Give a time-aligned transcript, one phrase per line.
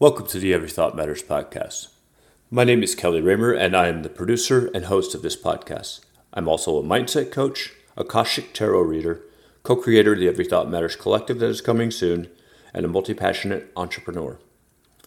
[0.00, 1.88] Welcome to the Every Thought Matters podcast.
[2.52, 6.02] My name is Kelly Raymer, and I am the producer and host of this podcast.
[6.32, 9.22] I'm also a mindset coach, a Akashic Tarot reader,
[9.64, 12.28] co creator of the Every Thought Matters collective that is coming soon,
[12.72, 14.38] and a multi passionate entrepreneur.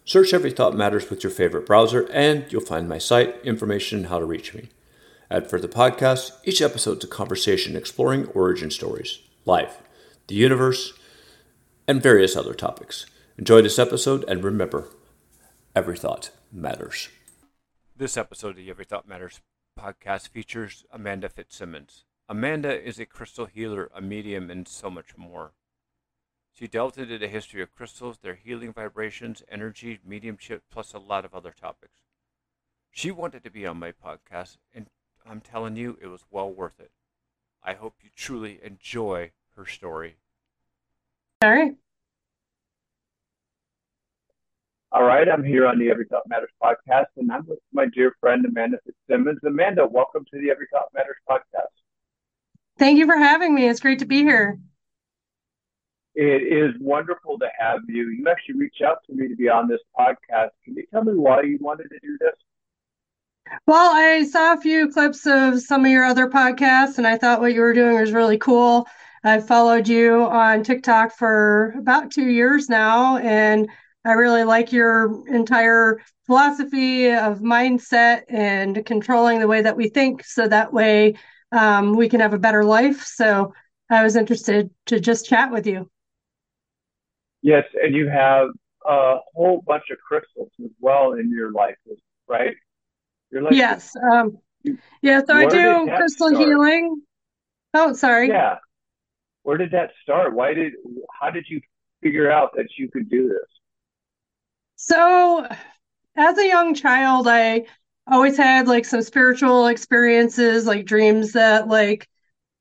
[0.03, 4.07] Search Every Thought Matters with your favorite browser, and you'll find my site, information, and
[4.07, 4.71] how to reach me.
[5.29, 9.77] Add for the podcast, each episode is a conversation exploring origin stories, life,
[10.27, 10.91] the universe,
[11.87, 13.05] and various other topics.
[13.41, 14.87] Enjoy this episode, and remember,
[15.75, 17.09] every thought matters.
[17.97, 19.41] This episode of the Every Thought Matters
[19.75, 22.05] podcast features Amanda Fitzsimmons.
[22.29, 25.53] Amanda is a crystal healer, a medium, and so much more.
[26.53, 31.25] She delved into the history of crystals, their healing vibrations, energy, mediumship, plus a lot
[31.25, 32.03] of other topics.
[32.91, 34.85] She wanted to be on my podcast, and
[35.27, 36.91] I'm telling you, it was well worth it.
[37.63, 40.17] I hope you truly enjoy her story.
[41.41, 41.75] All right.
[44.93, 48.13] All right, I'm here on the Every Thought Matters podcast, and I'm with my dear
[48.19, 49.39] friend Amanda Fitzsimmons.
[49.45, 51.71] Amanda, welcome to the Every Thought Matters podcast.
[52.77, 53.69] Thank you for having me.
[53.69, 54.59] It's great to be here.
[56.13, 58.09] It is wonderful to have you.
[58.09, 60.49] You actually reached out to me to be on this podcast.
[60.65, 62.35] Can you tell me why you wanted to do this?
[63.65, 67.39] Well, I saw a few clips of some of your other podcasts, and I thought
[67.39, 68.87] what you were doing was really cool.
[69.23, 73.69] I've followed you on TikTok for about two years now, and
[74.03, 80.23] I really like your entire philosophy of mindset and controlling the way that we think
[80.23, 81.15] so that way
[81.51, 83.03] um, we can have a better life.
[83.03, 83.53] So
[83.89, 85.89] I was interested to just chat with you.
[87.41, 88.47] Yes, and you have
[88.87, 91.75] a whole bunch of crystals as well in your life,
[92.27, 92.55] right?
[93.31, 93.91] Like, yes.
[94.11, 94.37] Um,
[95.01, 96.47] yeah, so I do crystal start?
[96.47, 97.01] healing.
[97.73, 98.27] Oh, sorry.
[98.29, 98.57] Yeah.
[99.43, 100.33] Where did that start?
[100.33, 100.73] Why did,
[101.19, 101.61] how did you
[102.01, 103.60] figure out that you could do this?
[104.83, 105.47] So,
[106.15, 107.65] as a young child, I
[108.07, 112.09] always had like some spiritual experiences, like dreams that like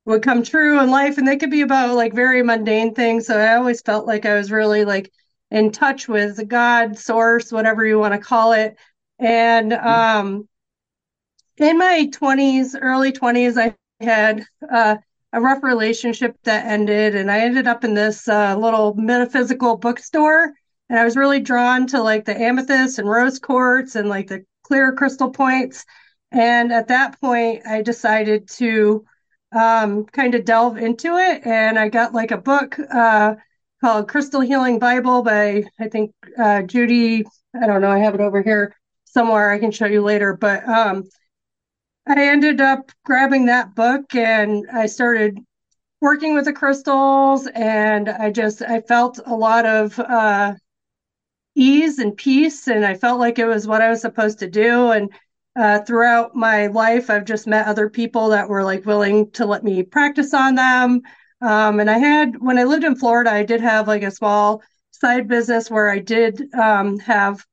[0.05, 3.27] would come true in life, and they could be about like very mundane things.
[3.27, 5.11] So I always felt like I was really like
[5.51, 8.77] in touch with God, source, whatever you want to call it.
[9.19, 9.89] And mm-hmm.
[9.89, 10.49] um,
[11.57, 14.97] in my 20s, early 20s, I had uh,
[15.33, 20.53] a rough relationship that ended, and I ended up in this uh, little metaphysical bookstore
[20.91, 24.45] and I was really drawn to like the amethyst and rose quartz and like the
[24.65, 25.87] clear crystal points.
[26.33, 29.05] And at that point, I decided to
[29.53, 33.37] um, kind of delve into it, and I got like a book uh,
[33.81, 37.25] called Crystal Healing Bible by I think uh, Judy.
[37.61, 37.91] I don't know.
[37.91, 39.51] I have it over here somewhere.
[39.51, 41.05] I can show you later, but um,
[42.07, 45.39] I ended up grabbing that book and I started
[46.01, 50.55] working with the crystals and I just I felt a lot of uh,
[51.55, 54.91] ease and peace and i felt like it was what i was supposed to do.
[54.93, 55.11] And
[55.57, 59.65] uh, throughout my life i've just met other people that were like willing to let
[59.65, 61.03] me practice on them.
[61.43, 64.63] Um, and i had when i lived in florida i did have like a small
[64.93, 67.45] side business where i did um, have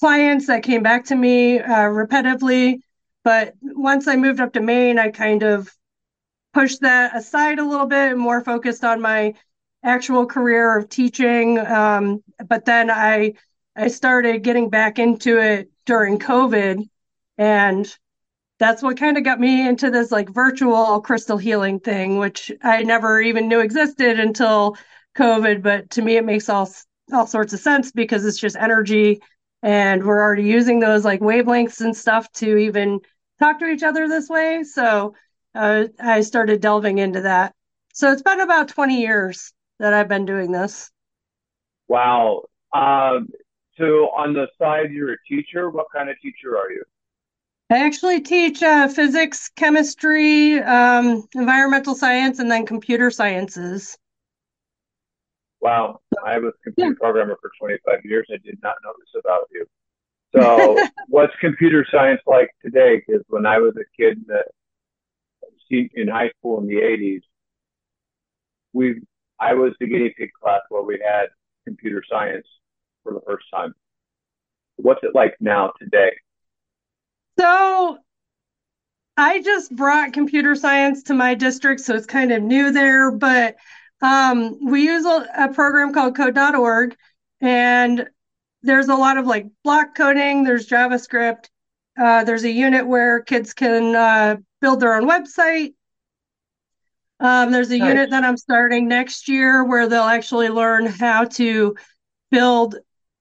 [0.00, 2.80] clients that came back to me uh, repetitively.
[3.24, 5.70] But once i moved up to maine i kind of
[6.54, 9.34] pushed that aside a little bit and more focused on my
[9.86, 11.58] actual career of teaching.
[11.58, 13.34] Um, but then I
[13.76, 16.88] I started getting back into it during COVID,
[17.38, 17.98] and
[18.58, 22.82] that's what kind of got me into this like virtual crystal healing thing, which I
[22.82, 24.76] never even knew existed until
[25.16, 25.62] COVID.
[25.62, 26.70] But to me, it makes all
[27.12, 29.20] all sorts of sense because it's just energy,
[29.62, 33.00] and we're already using those like wavelengths and stuff to even
[33.38, 34.64] talk to each other this way.
[34.64, 35.14] So
[35.54, 37.54] uh, I started delving into that.
[37.94, 40.90] So it's been about 20 years that I've been doing this.
[41.88, 42.44] Wow.
[42.72, 43.28] Um,
[43.78, 45.70] so on the side, you're a teacher.
[45.70, 46.82] What kind of teacher are you?
[47.68, 53.98] I actually teach uh, physics, chemistry, um, environmental science, and then computer sciences.
[55.60, 56.00] Wow.
[56.24, 58.26] I was a computer programmer for 25 years.
[58.32, 59.66] I did not know this about you.
[60.34, 60.78] So,
[61.08, 63.02] what's computer science like today?
[63.04, 64.24] Because when I was a kid
[65.70, 67.22] in high school in the 80s,
[68.72, 69.00] we
[69.38, 71.26] I was the guinea pig class where we had
[71.64, 72.46] computer science
[73.02, 73.74] for the first time.
[74.76, 76.12] What's it like now today?
[77.38, 77.98] So
[79.16, 83.10] I just brought computer science to my district, so it's kind of new there.
[83.10, 83.56] But
[84.02, 86.96] um, we use a, a, program called code.org,
[87.40, 88.08] and
[88.62, 91.48] there's a lot of like block coding, there's JavaScript,
[91.98, 95.74] uh, there's a unit where kids can uh, build their own website.
[97.20, 97.88] Um, there's a nice.
[97.88, 101.74] unit that I'm starting next year where they'll actually learn how to
[102.30, 102.76] build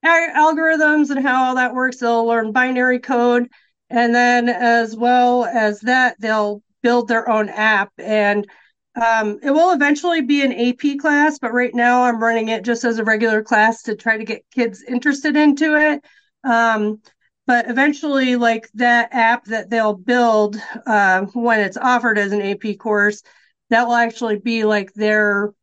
[0.06, 1.98] algorithms and how all that works.
[1.98, 3.50] They'll learn binary code.
[3.90, 7.92] And then, as well as that, they'll build their own app.
[7.98, 8.48] And
[8.96, 12.84] um, it will eventually be an AP class, but right now I'm running it just
[12.84, 16.04] as a regular class to try to get kids interested into it.
[16.44, 17.02] Um,
[17.48, 22.78] but eventually, like that app that they'll build uh, when it's offered as an AP
[22.80, 23.22] course,
[23.70, 25.54] that will actually be like their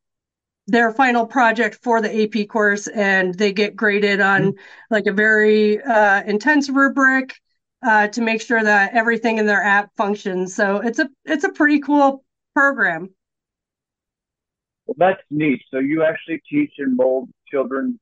[0.69, 4.58] their final project for the AP course, and they get graded on mm-hmm.
[4.90, 7.34] like a very uh, intense rubric
[7.82, 10.54] uh, to make sure that everything in their app functions.
[10.54, 13.10] So it's a it's a pretty cool program.
[14.87, 15.62] Well, that's neat.
[15.70, 17.98] So you actually teach and mold children,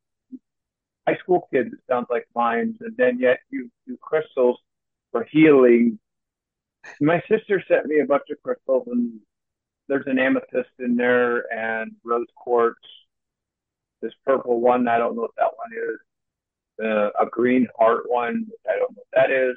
[1.06, 1.72] high school kids.
[1.72, 4.58] It sounds like minds, and then yet you do crystals
[5.12, 5.98] for healing.
[7.00, 9.20] My sister sent me a bunch of crystals, and
[9.90, 12.78] there's an amethyst in there and rose quartz.
[14.00, 15.98] This purple one, I don't know what that one is.
[16.82, 19.56] Uh, a green heart one, I don't know what that is.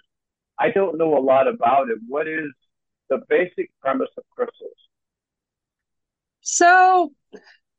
[0.60, 2.00] I don't know a lot about it.
[2.08, 2.50] What is
[3.10, 4.72] the basic premise of crystals?
[6.42, 7.12] So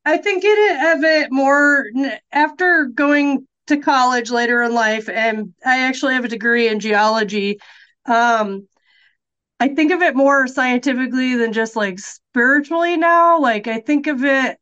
[0.05, 1.87] I think it of it more
[2.33, 7.59] after going to college later in life, and I actually have a degree in geology.
[8.07, 8.69] Um,
[9.65, 13.41] I think of it more scientifically than just like spiritually now.
[13.41, 14.59] Like I think of it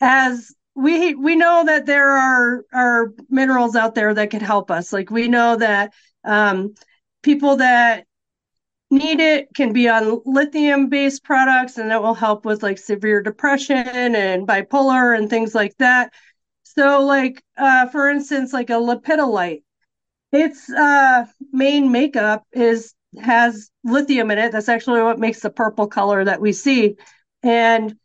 [0.00, 4.92] as we we know that there are are minerals out there that could help us.
[4.92, 5.92] Like we know that
[6.22, 6.76] um,
[7.24, 8.06] people that
[8.88, 13.20] need it can be on lithium based products and that will help with like severe
[13.20, 16.12] depression and bipolar and things like that.
[16.62, 19.64] So like uh, for instance like a lepidolite
[20.32, 24.52] its uh, main makeup is has lithium in it.
[24.52, 26.96] That's actually what makes the purple color that we see.
[27.42, 27.96] And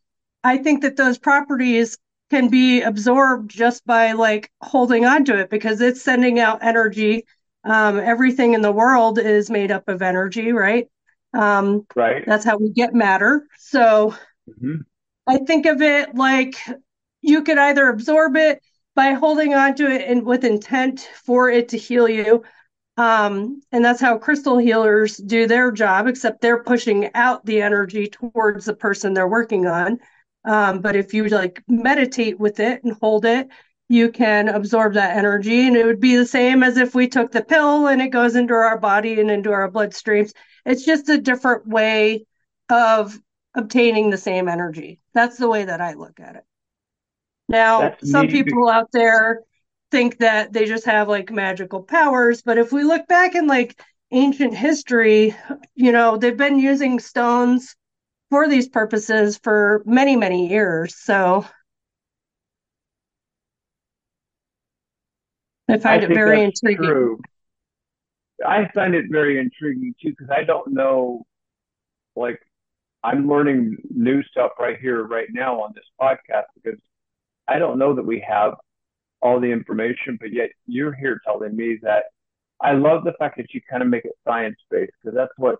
[0.44, 1.98] I think that those properties
[2.30, 7.26] can be absorbed just by like holding on to it because it's sending out energy.
[7.64, 10.88] Um, everything in the world is made up of energy, right?
[11.34, 12.24] Um, right.
[12.26, 13.48] That's how we get matter.
[13.58, 14.16] So
[14.50, 14.82] mm-hmm.
[15.28, 16.56] I think of it like
[17.22, 18.62] you could either absorb it
[18.96, 22.44] by holding on to it and with intent for it to heal you,
[22.98, 28.08] um, and that's how crystal healers do their job, except they're pushing out the energy
[28.08, 30.00] towards the person they're working on.
[30.46, 33.50] Um, but if you like meditate with it and hold it,
[33.90, 35.68] you can absorb that energy.
[35.68, 38.36] And it would be the same as if we took the pill and it goes
[38.36, 40.34] into our body and into our bloodstreams.
[40.66, 42.26] It's just a different way
[42.70, 43.18] of
[43.56, 45.00] obtaining the same energy.
[45.14, 46.44] That's the way that I look at it.
[47.48, 49.42] Now, That's some people out there
[49.92, 52.42] think that they just have like magical powers.
[52.42, 53.80] But if we look back in like
[54.12, 55.36] ancient history,
[55.76, 57.76] you know, they've been using stones
[58.30, 60.96] for these purposes for many, many years.
[60.96, 61.46] So
[65.70, 66.86] I find I it very intriguing.
[66.86, 67.20] True.
[68.46, 71.26] I find it very intriguing too because I don't know,
[72.16, 72.40] like,
[73.04, 76.80] I'm learning new stuff right here, right now on this podcast because
[77.48, 78.56] I don't know that we have
[79.26, 82.04] all the information, but yet you're here telling me that
[82.62, 85.58] I love the fact that you kind of make it science based because that's what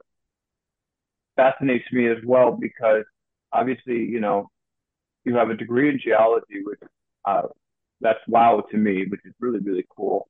[1.36, 2.52] fascinates me as well.
[2.52, 3.06] Because
[3.52, 4.52] obviously, you know,
[5.24, 6.80] you have a degree in geology, which
[7.26, 7.48] uh,
[8.02, 10.30] that's wow to me, which is really really cool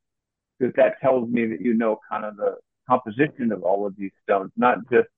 [0.57, 2.55] because that tells me that you know kind of the
[2.89, 5.09] composition of all of these stones, not just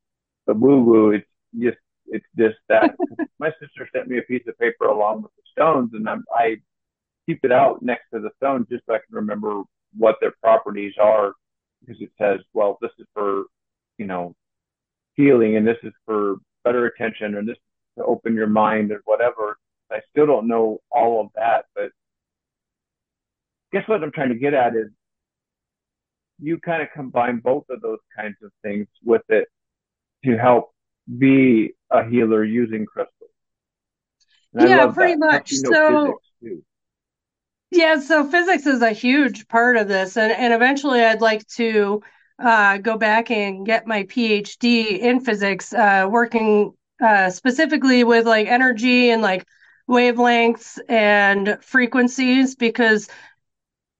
[0.47, 1.11] the woo woo.
[1.11, 1.27] It's
[1.59, 1.77] just
[2.07, 2.95] it's just that.
[3.39, 6.57] My sister sent me a piece of paper along with the stones, and I'm, I
[7.27, 9.63] keep it out next to the stone just so I can remember
[9.95, 11.33] what their properties are
[11.81, 13.43] because it says, well, this is for,
[13.97, 14.35] you know,
[15.15, 17.57] healing and this is for better attention and this
[17.97, 19.57] to open your mind or whatever.
[19.91, 21.91] I still don't know all of that, but
[23.71, 24.87] guess what I'm trying to get at is
[26.39, 29.47] you kind of combine both of those kinds of things with it
[30.23, 30.71] to help
[31.17, 33.31] be a healer using crystals.
[34.53, 35.19] And yeah, pretty that.
[35.19, 35.51] much.
[35.51, 36.19] So,
[37.71, 42.01] yeah, so physics is a huge part of this, and and eventually I'd like to
[42.39, 48.47] uh, go back and get my PhD in physics, uh, working uh, specifically with like
[48.47, 49.45] energy and like
[49.89, 52.55] wavelengths and frequencies.
[52.55, 53.09] Because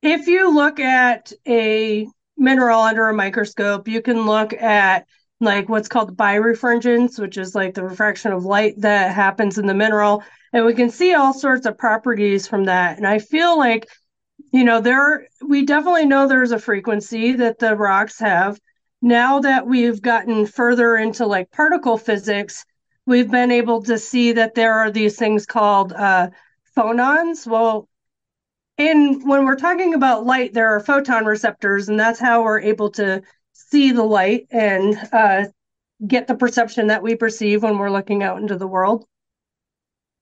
[0.01, 2.07] if you look at a
[2.37, 5.07] mineral under a microscope, you can look at
[5.39, 9.73] like what's called birefringence, which is like the refraction of light that happens in the
[9.73, 10.23] mineral
[10.57, 12.97] and we can see all sorts of properties from that.
[12.97, 13.87] And I feel like,
[14.51, 18.59] you know, there we definitely know there's a frequency that the rocks have.
[18.99, 22.65] Now that we've gotten further into like particle physics,
[23.05, 26.29] we've been able to see that there are these things called uh,
[26.75, 27.45] phonons.
[27.45, 27.87] Well,
[28.79, 32.89] in when we're talking about light, there are photon receptors, and that's how we're able
[32.93, 33.21] to
[33.53, 35.45] see the light and uh,
[36.07, 39.05] get the perception that we perceive when we're looking out into the world.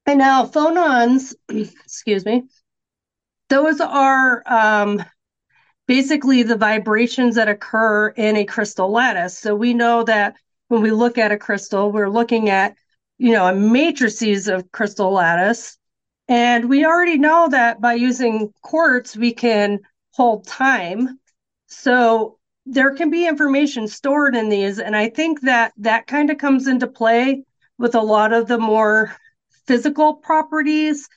[0.06, 2.44] And now phonons, excuse me,
[3.48, 5.04] those are um,
[5.86, 9.38] basically the vibrations that occur in a crystal lattice.
[9.38, 10.36] So we know that
[10.68, 12.76] when we look at a crystal, we're looking at,
[13.18, 15.78] you know, a matrices of crystal lattice.
[16.28, 19.80] And we already know that by using quartz, we can
[20.12, 21.20] hold time.
[21.68, 24.80] So there can be information stored in these.
[24.80, 27.44] And I think that that kind of comes into play
[27.78, 29.16] with a lot of the more
[29.66, 31.08] physical properties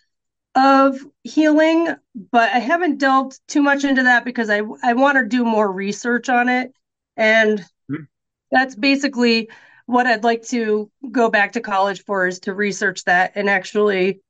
[0.56, 1.96] of healing,
[2.32, 5.72] but I haven't delved too much into that because I I want to do more
[5.72, 6.74] research on it.
[7.16, 8.04] And mm-hmm.
[8.52, 9.50] that's basically
[9.86, 14.22] what I'd like to go back to college for is to research that and actually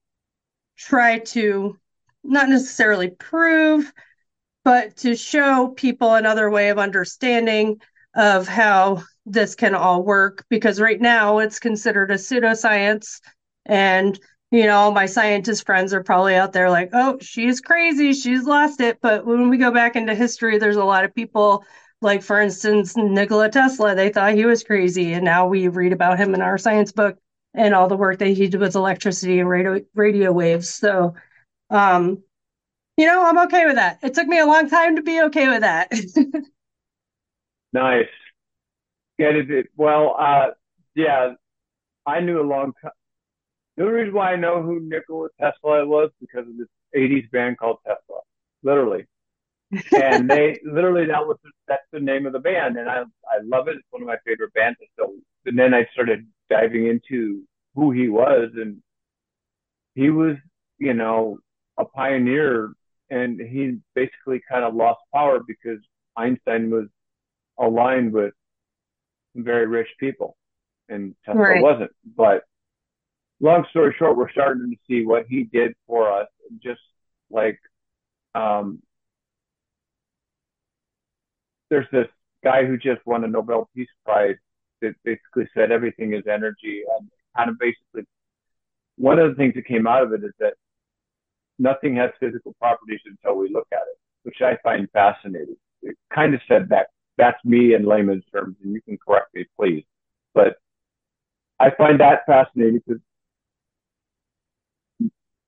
[0.77, 1.77] try to
[2.23, 3.91] not necessarily prove,
[4.63, 7.81] but to show people another way of understanding
[8.15, 13.19] of how this can all work because right now it's considered a pseudoscience
[13.69, 14.19] and
[14.51, 18.81] you know, my scientist friends are probably out there like, oh, she's crazy, she's lost
[18.81, 18.99] it.
[18.99, 21.63] But when we go back into history, there's a lot of people,
[22.01, 25.13] like for instance, Nikola Tesla, they thought he was crazy.
[25.13, 27.17] And now we read about him in our science book
[27.53, 30.69] and all the work that he did with electricity and radio, radio waves.
[30.69, 31.13] So,
[31.69, 32.23] um,
[32.97, 33.99] you know, I'm okay with that.
[34.01, 35.91] It took me a long time to be okay with that.
[37.73, 38.07] nice.
[39.19, 39.67] Get it.
[39.75, 40.47] Well, uh,
[40.95, 41.33] yeah,
[42.07, 42.91] I knew a long time
[43.79, 47.57] the only reason why I know who Nikola Tesla was because of this 80s band
[47.57, 48.19] called Tesla,
[48.61, 49.05] literally.
[49.93, 53.69] and they literally that was that's the name of the band, and I I love
[53.69, 53.77] it.
[53.77, 54.77] It's one of my favorite bands.
[54.99, 55.13] So
[55.45, 57.43] and then I started diving into
[57.73, 58.83] who he was, and
[59.95, 60.35] he was
[60.77, 61.39] you know
[61.77, 62.73] a pioneer,
[63.09, 65.79] and he basically kind of lost power because
[66.17, 66.87] Einstein was
[67.57, 68.33] aligned with
[69.35, 70.35] very rich people,
[70.89, 71.63] and Tesla right.
[71.63, 71.91] wasn't.
[72.17, 72.43] But
[73.39, 76.27] long story short, we're starting to see what he did for us.
[76.61, 76.81] Just
[77.29, 77.59] like
[78.35, 78.81] um,
[81.69, 82.07] there's this
[82.43, 84.35] guy who just won a Nobel Peace Prize
[84.81, 88.03] that basically said everything is energy, and kind of basically
[88.97, 90.53] one of the things that came out of it is that
[91.57, 95.55] nothing has physical properties until we look at it, which I find fascinating.
[95.81, 99.45] It kind of said that that's me in layman's terms, and you can correct me,
[99.57, 99.85] please.
[100.33, 100.57] But
[101.59, 103.01] I find that fascinating because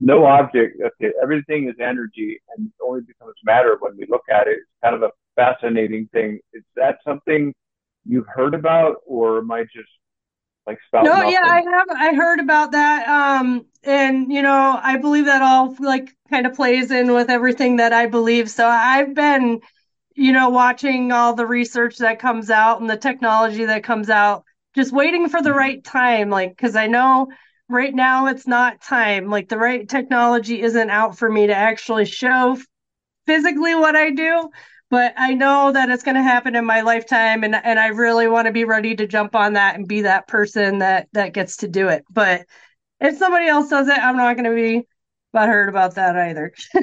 [0.01, 4.48] no object, okay, everything is energy and it only becomes matter when we look at
[4.48, 4.58] it.
[4.58, 6.39] It's kind of a fascinating thing.
[6.53, 7.53] Is that something
[8.05, 9.89] you've heard about or am I just
[10.65, 13.08] like spouting No, yeah, I have I heard about that.
[13.08, 17.75] Um and you know, I believe that all like kind of plays in with everything
[17.75, 18.50] that I believe.
[18.50, 19.62] So I've been,
[20.15, 24.46] you know, watching all the research that comes out and the technology that comes out,
[24.74, 25.60] just waiting for the mm-hmm.
[25.60, 27.27] right time, like because I know
[27.71, 29.29] right now it's not time.
[29.29, 32.57] Like the right technology isn't out for me to actually show
[33.27, 34.49] physically what I do,
[34.89, 38.27] but I know that it's going to happen in my lifetime and and I really
[38.27, 41.57] want to be ready to jump on that and be that person that that gets
[41.57, 42.03] to do it.
[42.09, 42.45] But
[42.99, 44.87] if somebody else does it, I'm not going to be
[45.35, 46.53] butthurt about that either.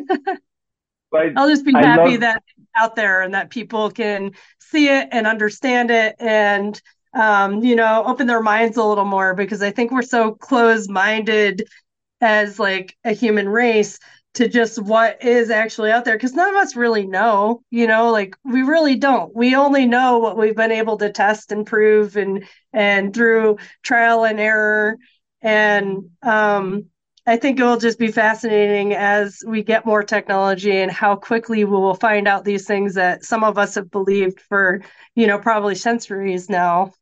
[1.36, 2.42] I'll just be happy love- that
[2.76, 6.80] out there and that people can see it and understand it and
[7.14, 10.88] um, you know, open their minds a little more because I think we're so close
[10.88, 11.66] minded
[12.20, 13.98] as like a human race
[14.34, 18.10] to just what is actually out there because none of us really know, you know,
[18.10, 19.34] like we really don't.
[19.34, 24.24] We only know what we've been able to test and prove and and through trial
[24.24, 24.96] and error.
[25.42, 26.86] And um
[27.26, 31.62] I think it will just be fascinating as we get more technology and how quickly
[31.64, 34.80] we will find out these things that some of us have believed for,
[35.14, 36.92] you know, probably centuries now.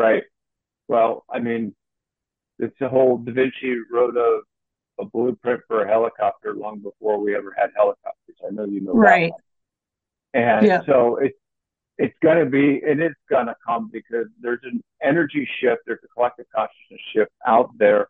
[0.00, 0.22] Right.
[0.88, 1.74] Well, I mean,
[2.58, 4.40] it's a whole Da Vinci wrote a,
[4.98, 8.36] a blueprint for a helicopter long before we ever had helicopters.
[8.46, 9.32] I know you know right.
[10.32, 10.40] that.
[10.40, 10.80] And yeah.
[10.86, 11.36] so it's
[11.98, 15.98] it's going to be, and it's going to come because there's an energy shift, there's
[16.02, 18.08] a collective consciousness shift out there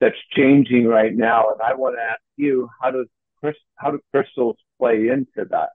[0.00, 1.50] that's changing right now.
[1.50, 3.06] And I want to ask you, how does
[3.40, 5.70] Chris how do crystals play into that?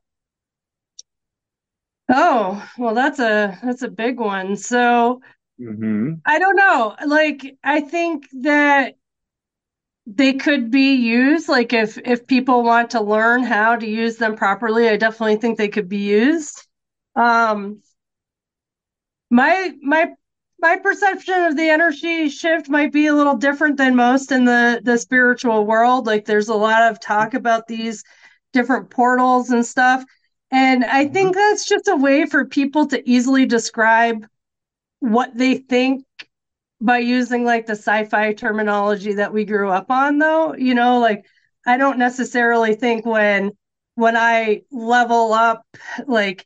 [2.12, 4.58] Oh, well, that's a that's a big one.
[4.58, 5.22] So
[5.60, 6.13] mm-hmm.
[6.25, 6.96] I don't know.
[7.06, 8.96] Like I think that
[10.08, 14.36] they could be used like if if people want to learn how to use them
[14.36, 16.68] properly, I definitely think they could be used.
[17.15, 17.82] Um
[19.30, 20.12] my my
[20.60, 24.82] my perception of the energy shift might be a little different than most in the
[24.84, 26.08] the spiritual world.
[26.08, 28.03] Like there's a lot of talk about these
[28.53, 30.03] different portals and stuff.
[30.51, 31.39] And I think mm-hmm.
[31.39, 34.27] that's just a way for people to easily describe
[35.00, 36.05] what they think
[36.81, 41.25] by using like the sci-fi terminology that we grew up on though you know like
[41.65, 43.51] i don't necessarily think when
[43.96, 45.63] when i level up
[46.08, 46.46] like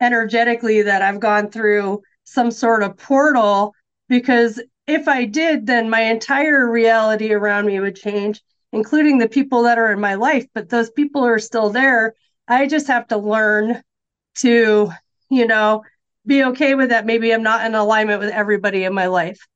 [0.00, 3.74] energetically that i've gone through some sort of portal
[4.08, 8.42] because if i did then my entire reality around me would change
[8.72, 12.14] including the people that are in my life but those people are still there
[12.48, 13.82] i just have to learn
[14.34, 14.90] to
[15.30, 15.82] you know
[16.26, 19.46] be okay with that maybe i'm not in alignment with everybody in my life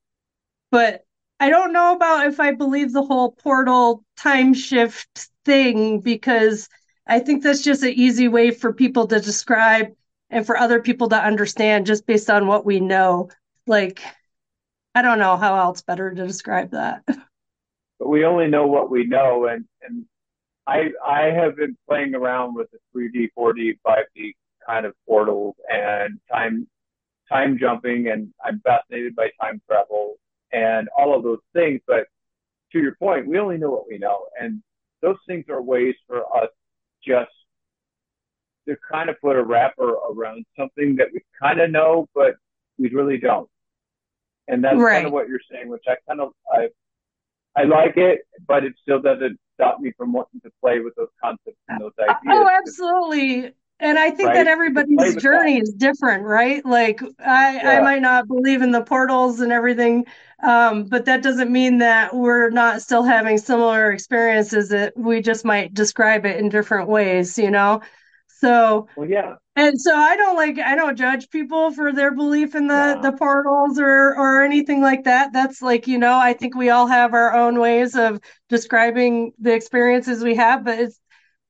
[0.70, 1.04] but
[1.40, 6.68] I don't know about if I believe the whole portal time shift thing because
[7.06, 9.88] I think that's just an easy way for people to describe
[10.30, 13.30] and for other people to understand just based on what we know.
[13.66, 14.02] Like,
[14.94, 17.02] I don't know how else better to describe that.
[17.06, 20.04] But we only know what we know, and and
[20.68, 24.34] I I have been playing around with the 3D, 4D, 5D
[24.66, 26.68] kind of portals and time
[27.30, 30.16] time jumping, and I'm fascinated by time travel
[30.52, 31.80] and all of those things.
[31.86, 32.06] But
[32.72, 34.26] to your point, we only know what we know.
[34.40, 34.62] And
[35.02, 36.50] those things are ways for us
[37.06, 37.30] just
[38.68, 42.34] to kind of put a wrapper around something that we kind of know, but
[42.78, 43.48] we really don't.
[44.48, 44.94] And that's right.
[44.94, 46.68] kind of what you're saying, which I kind of I
[47.56, 51.08] I like it, but it still doesn't stop me from wanting to play with those
[51.22, 52.18] concepts and those ideas.
[52.28, 54.34] Oh, absolutely and i think right?
[54.34, 55.62] that everybody's journey that.
[55.62, 57.70] is different right like i yeah.
[57.70, 60.04] i might not believe in the portals and everything
[60.40, 65.44] um, but that doesn't mean that we're not still having similar experiences that we just
[65.44, 67.80] might describe it in different ways you know
[68.38, 72.54] so well, yeah and so i don't like i don't judge people for their belief
[72.54, 73.00] in the yeah.
[73.02, 76.86] the portals or or anything like that that's like you know i think we all
[76.86, 81.00] have our own ways of describing the experiences we have but it's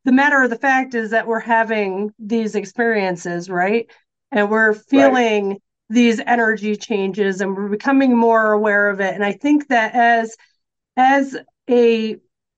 [0.09, 3.91] the matter of the fact is that we're having these experiences, right?
[4.33, 5.63] And we're feeling right.
[5.91, 9.15] these energy changes and we're becoming more aware of it.
[9.15, 10.35] And I think that as
[10.97, 11.37] as
[11.69, 12.17] a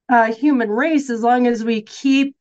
[0.08, 2.36] uh, human race, as long as we keep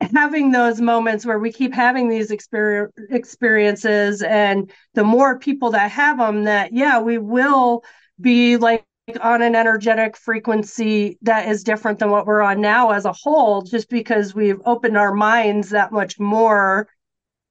[0.00, 5.90] having those moments where we keep having these exper- experiences and the more people that
[5.90, 7.82] have them that yeah we will
[8.20, 8.84] be like
[9.20, 13.62] on an energetic frequency that is different than what we're on now as a whole
[13.62, 16.88] just because we've opened our minds that much more.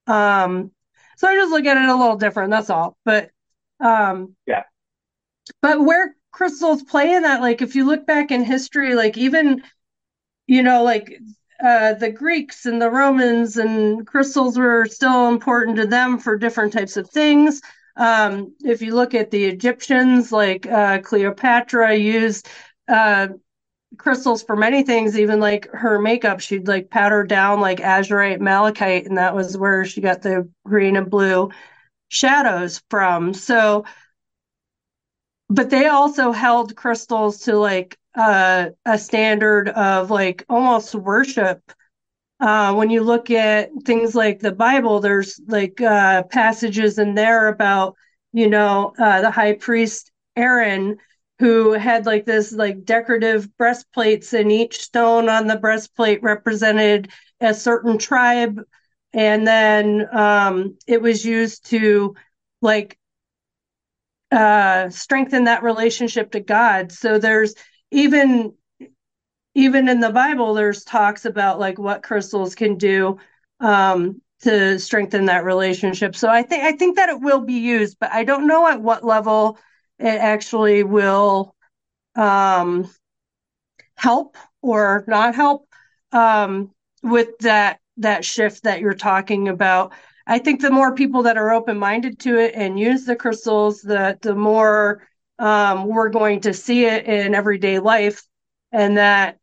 [0.07, 0.71] Um
[1.15, 3.29] so i just look at it a little different that's all but
[3.79, 4.63] um yeah.
[5.61, 9.61] but where crystals play in that like if you look back in history like even
[10.47, 11.19] you know like
[11.63, 16.73] uh, the Greeks and the Romans and crystals were still important to them for different
[16.73, 17.61] types of things.
[17.95, 22.49] Um, if you look at the Egyptians, like uh, Cleopatra used
[22.89, 23.29] uh,
[23.97, 29.05] crystals for many things, even like her makeup, she'd like powder down like azurite, malachite,
[29.05, 31.49] and that was where she got the green and blue
[32.09, 33.33] shadows from.
[33.33, 33.85] So,
[35.49, 41.61] but they also held crystals to like uh, a standard of like almost worship.
[42.39, 47.47] Uh, when you look at things like the Bible, there's like uh, passages in there
[47.47, 47.95] about,
[48.33, 50.97] you know, uh, the high priest Aaron
[51.39, 57.09] who had like this like decorative breastplates and each stone on the breastplate represented
[57.41, 58.61] a certain tribe.
[59.13, 62.15] And then um, it was used to
[62.61, 62.97] like
[64.31, 66.91] uh, strengthen that relationship to god.
[66.91, 67.53] So there's
[67.93, 68.53] even
[69.55, 73.19] even in the Bible, there's talks about like what crystals can do
[73.59, 76.15] um, to strengthen that relationship.
[76.15, 78.81] So I think I think that it will be used, but I don't know at
[78.81, 79.57] what level
[79.99, 81.55] it actually will
[82.15, 82.89] um,
[83.95, 85.67] help or not help
[86.11, 89.93] um, with that that shift that you're talking about.
[90.25, 93.81] I think the more people that are open minded to it and use the crystals,
[93.81, 95.07] the the more
[95.39, 98.23] um, we're going to see it in everyday life,
[98.71, 99.37] and that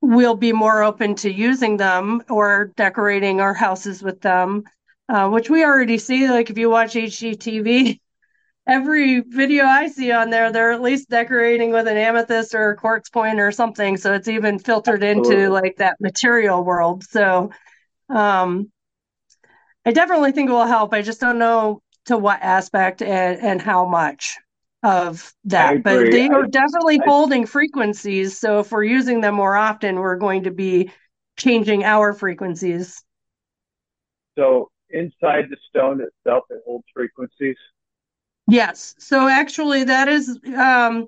[0.00, 4.64] we'll be more open to using them or decorating our houses with them,
[5.08, 6.28] uh, which we already see.
[6.28, 8.00] Like if you watch HGTV,
[8.66, 12.76] every video I see on there, they're at least decorating with an amethyst or a
[12.76, 13.96] quartz point or something.
[13.96, 15.34] So it's even filtered Absolutely.
[15.34, 17.02] into like that material world.
[17.04, 17.50] So
[18.08, 18.70] um,
[19.84, 20.92] I definitely think it will help.
[20.92, 24.38] I just don't know to what aspect and, and how much
[24.82, 29.56] of that but they are definitely I, holding frequencies so if we're using them more
[29.56, 30.90] often we're going to be
[31.38, 33.02] changing our frequencies.
[34.36, 37.56] So inside the stone itself it holds frequencies?
[38.46, 38.94] Yes.
[38.98, 41.06] So actually, that is um,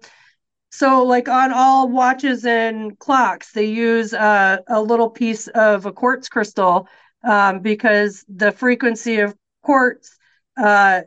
[0.70, 5.92] so like on all watches and clocks, they use uh, a little piece of a
[5.92, 6.88] quartz crystal
[7.24, 10.16] um, because the frequency of quartz
[10.56, 11.02] uh,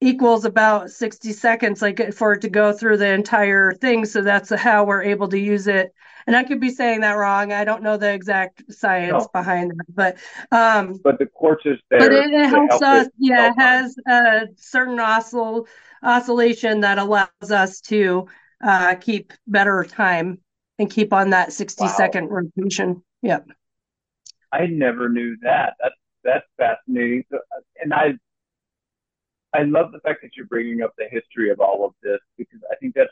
[0.00, 4.50] equals about 60 seconds like for it to go through the entire thing so that's
[4.50, 5.92] how we're able to use it.
[6.26, 9.30] And i could be saying that wrong i don't know the exact science no.
[9.32, 10.16] behind that but
[10.52, 13.54] um but the quartz is there but it, it helps help us it yeah it
[13.58, 15.66] has a certain oscill-
[16.02, 18.26] oscillation that allows us to
[18.62, 20.38] uh keep better time
[20.78, 21.90] and keep on that 60 wow.
[21.90, 23.46] second rotation yep.
[24.52, 25.74] I never knew that.
[25.80, 27.24] That's that's fascinating.
[27.30, 27.38] So,
[27.82, 28.14] and i
[29.54, 32.60] I love the fact that you're bringing up the history of all of this because
[32.70, 33.10] I think that's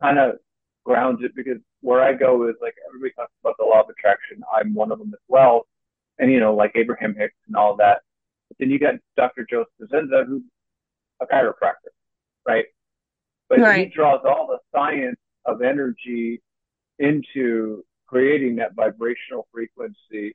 [0.00, 0.36] kind of
[0.84, 4.42] grounds it because where I go is like everybody talks about the law of attraction.
[4.56, 5.66] I'm one of them as well.
[6.18, 8.00] And, you know, like Abraham Hicks and all that.
[8.48, 9.46] But then you got Dr.
[9.48, 10.42] Joe Dispenza, who's
[11.20, 11.92] a chiropractor,
[12.46, 12.66] right?
[13.48, 13.88] But right.
[13.88, 16.40] he draws all the science of energy
[16.98, 20.34] into creating that vibrational frequency.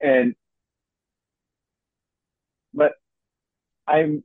[0.00, 0.34] And,
[2.74, 2.92] but
[3.86, 4.22] I'm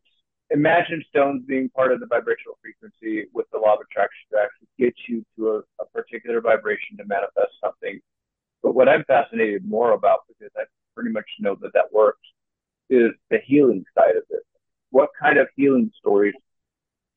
[0.50, 4.68] imagine stones being part of the vibrational frequency with the law of attraction to actually
[4.80, 8.00] get you to a, a particular vibration to manifest something.
[8.64, 10.64] But what I'm fascinated more about, because I
[10.96, 12.26] pretty much know that that works,
[12.90, 14.44] is the healing side of it.
[14.92, 16.36] What kind of healing stories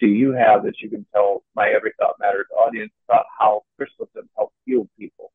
[0.01, 4.09] do you have that you can tell my Every Thought Matters audience about how crystals
[4.17, 5.33] have helped heal people?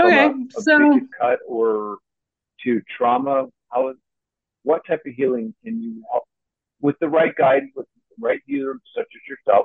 [0.00, 1.98] Okay, a, a so cut or
[2.64, 3.96] to trauma, how is
[4.68, 6.24] what type of healing can you help
[6.82, 9.64] with the right guidance, with the right healer such as yourself?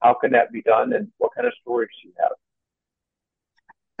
[0.00, 2.32] How can that be done, and what kind of stories do you have?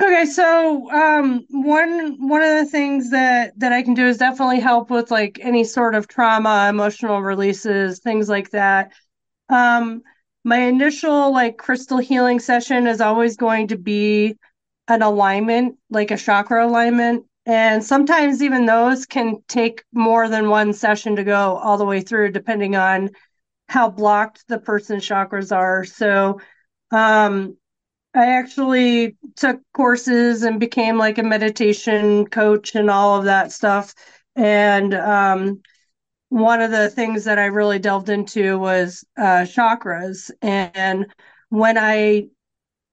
[0.00, 4.60] Okay, so um, one one of the things that that I can do is definitely
[4.60, 8.92] help with like any sort of trauma, emotional releases, things like that.
[9.50, 10.02] Um,
[10.44, 14.38] my initial like crystal healing session is always going to be
[14.86, 17.26] an alignment, like a chakra alignment.
[17.48, 22.02] And sometimes even those can take more than one session to go all the way
[22.02, 23.08] through, depending on
[23.68, 25.82] how blocked the person's chakras are.
[25.84, 26.40] So,
[26.90, 27.56] um,
[28.14, 33.94] I actually took courses and became like a meditation coach and all of that stuff.
[34.36, 35.62] And um,
[36.28, 40.30] one of the things that I really delved into was uh, chakras.
[40.42, 41.06] And
[41.48, 42.28] when I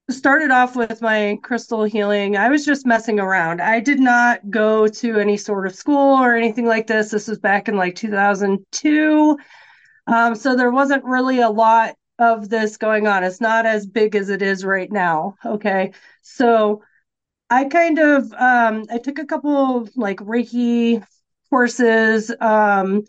[0.10, 3.62] started off with my crystal healing, I was just messing around.
[3.62, 7.12] I did not go to any sort of school or anything like this.
[7.12, 9.38] This was back in like 2002.
[10.08, 13.24] Um, so there wasn't really a lot of this going on.
[13.24, 15.36] It's not as big as it is right now.
[15.44, 15.92] Okay.
[16.22, 16.84] So
[17.50, 21.06] I kind of um, I took a couple of like Reiki
[21.50, 23.06] courses um,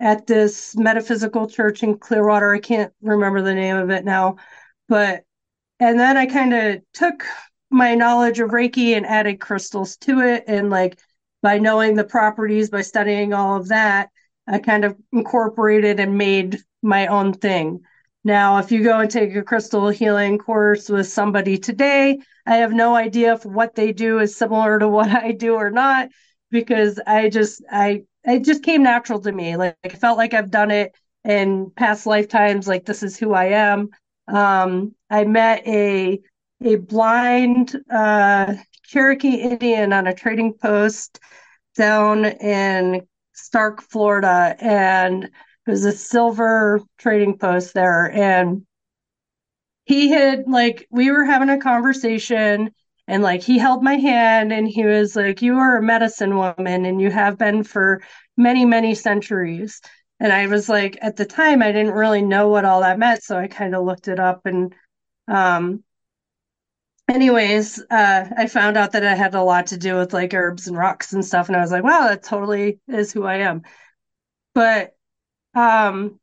[0.00, 2.54] at this metaphysical church in Clearwater.
[2.54, 4.36] I can't remember the name of it now,
[4.88, 5.24] but
[5.80, 7.24] and then I kind of took
[7.70, 10.44] my knowledge of Reiki and added crystals to it.
[10.46, 11.00] And like
[11.42, 14.10] by knowing the properties, by studying all of that,
[14.46, 17.80] I kind of incorporated and made my own thing.
[18.24, 22.72] Now, if you go and take a crystal healing course with somebody today, I have
[22.72, 26.10] no idea if what they do is similar to what I do or not,
[26.50, 29.56] because I just I it just came natural to me.
[29.56, 32.68] Like I felt like I've done it in past lifetimes.
[32.68, 33.88] Like this is who I am.
[34.30, 36.20] Um, I met a
[36.62, 41.18] a blind uh, Cherokee Indian on a trading post
[41.76, 45.30] down in Starke, Florida, and it
[45.66, 48.10] was a silver trading post there.
[48.12, 48.66] And
[49.84, 52.70] he had like we were having a conversation
[53.08, 56.84] and like he held my hand and he was like you are a medicine woman
[56.84, 58.00] and you have been for
[58.36, 59.80] many many centuries
[60.20, 63.22] and I was like, at the time, I didn't really know what all that meant.
[63.22, 64.42] So I kind of looked it up.
[64.44, 64.74] And,
[65.26, 65.82] um,
[67.08, 70.68] anyways, uh, I found out that it had a lot to do with like herbs
[70.68, 71.48] and rocks and stuff.
[71.48, 73.62] And I was like, wow, that totally is who I am.
[74.54, 74.94] But,
[75.54, 76.20] um,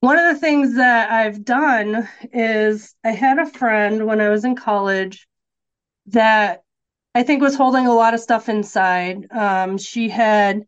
[0.00, 4.46] one of the things that I've done is I had a friend when I was
[4.46, 5.28] in college
[6.06, 6.62] that
[7.14, 9.26] I think was holding a lot of stuff inside.
[9.30, 10.64] Um, she had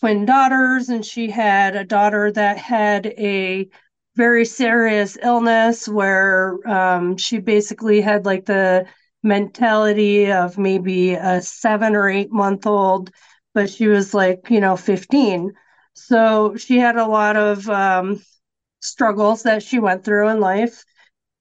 [0.00, 3.68] twin daughters, and she had a daughter that had a
[4.16, 8.86] very serious illness where um, she basically had like the
[9.22, 13.10] mentality of maybe a seven or eight month old,
[13.54, 15.52] but she was like, you know, 15.
[15.94, 18.22] So she had a lot of um,
[18.80, 20.84] struggles that she went through in life.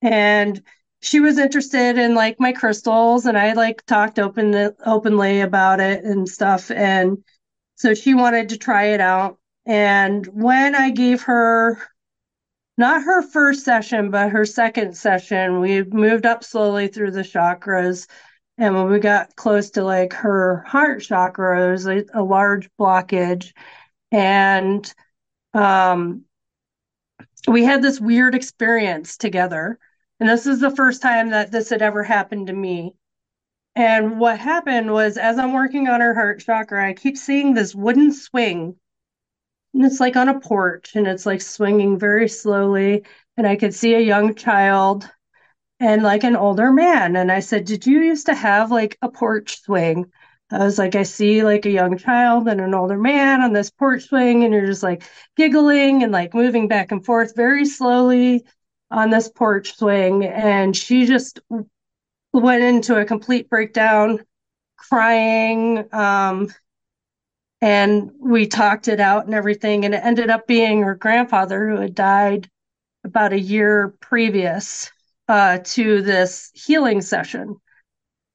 [0.02, 0.62] And
[1.02, 6.04] she was interested in like my crystals and I like talked open openly about it
[6.04, 6.72] and stuff.
[6.72, 7.24] And
[7.84, 9.38] so she wanted to try it out.
[9.66, 11.78] And when I gave her
[12.78, 18.08] not her first session, but her second session, we moved up slowly through the chakras.
[18.58, 22.70] And when we got close to like her heart chakra, it was a, a large
[22.80, 23.52] blockage.
[24.10, 24.90] And
[25.54, 26.24] um,
[27.50, 29.78] we had this weird experience together.
[30.22, 32.96] And this is the first time that this had ever happened to me.
[33.76, 37.74] And what happened was, as I'm working on her heart chakra, I keep seeing this
[37.74, 38.76] wooden swing.
[39.74, 43.04] And it's like on a porch and it's like swinging very slowly.
[43.38, 45.10] And I could see a young child
[45.80, 47.16] and like an older man.
[47.16, 50.12] And I said, Did you used to have like a porch swing?
[50.52, 53.72] I was like, I see like a young child and an older man on this
[53.72, 55.04] porch swing, and you're just like
[55.36, 58.46] giggling and like moving back and forth very slowly
[58.92, 60.24] on this porch swing.
[60.26, 61.40] And she just
[62.34, 64.26] went into a complete breakdown,
[64.78, 65.86] crying.
[65.94, 66.54] Um,
[67.62, 69.86] and we talked it out and everything.
[69.86, 72.50] And it ended up being her grandfather who had died
[73.06, 74.92] about a year previous
[75.28, 77.56] uh, to this healing session.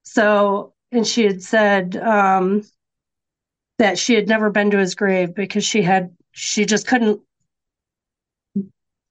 [0.05, 2.63] So, and she had said um,
[3.79, 7.21] that she had never been to his grave because she had, she just couldn't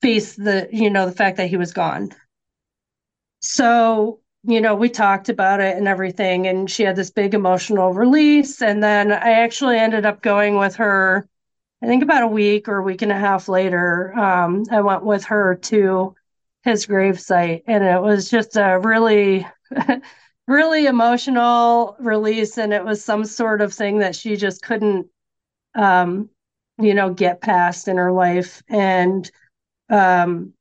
[0.02, 2.12] face the, you know, the fact that he was gone.
[3.41, 7.93] So you know, we talked about it and everything, and she had this big emotional
[7.93, 8.62] release.
[8.62, 11.27] And then I actually ended up going with her,
[11.83, 14.17] I think about a week or a week and a half later.
[14.17, 16.15] Um, I went with her to
[16.63, 19.45] his gravesite, and it was just a really,
[20.47, 22.57] really emotional release.
[22.57, 25.07] And it was some sort of thing that she just couldn't,
[25.75, 26.29] um,
[26.79, 28.63] you know, get past in her life.
[28.69, 29.29] And,
[29.89, 30.53] um,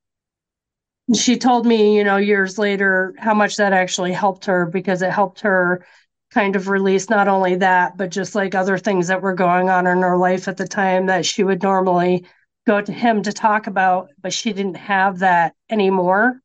[1.15, 5.11] she told me, you know, years later how much that actually helped her because it
[5.11, 5.87] helped her
[6.33, 9.87] kind of release not only that, but just like other things that were going on
[9.87, 12.27] in her life at the time that she would normally
[12.67, 16.41] go to him to talk about, but she didn't have that anymore.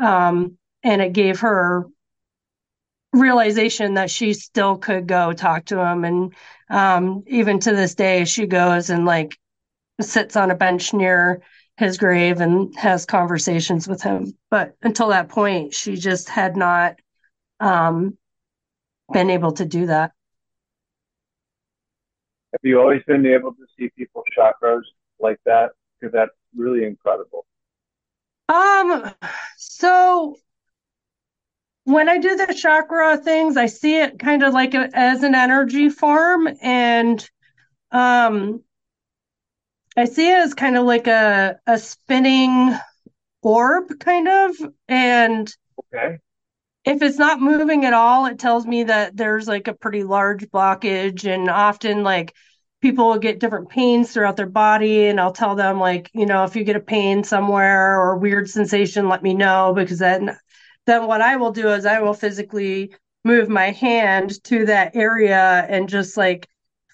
[0.00, 1.86] Um, and it gave her
[3.12, 6.04] realization that she still could go talk to him.
[6.04, 6.34] And
[6.68, 9.38] um, even to this day, she goes and like
[10.00, 11.42] sits on a bench near
[11.76, 14.36] his grave and has conversations with him.
[14.50, 16.96] But until that point, she just had not
[17.60, 18.16] um,
[19.12, 20.12] been able to do that.
[22.52, 24.82] Have you always been able to see people's chakras
[25.18, 25.70] like that?
[25.98, 27.46] Because that's really incredible.
[28.48, 29.14] Um,
[29.56, 30.36] so
[31.84, 35.34] when I do the chakra things, I see it kind of like a, as an
[35.34, 37.28] energy form, and
[37.90, 38.62] um,
[39.96, 42.74] I see it as kind of like a a spinning
[43.42, 44.56] orb, kind of,
[44.88, 45.54] and
[45.94, 46.18] okay.
[46.84, 50.46] If it's not moving at all, it tells me that there's like a pretty large
[50.50, 52.34] blockage, and often like
[52.80, 56.44] people will get different pains throughout their body, and I'll tell them like, you know,
[56.44, 60.36] if you get a pain somewhere or weird sensation, let me know because then
[60.86, 65.64] then what I will do is I will physically move my hand to that area
[65.68, 66.48] and just like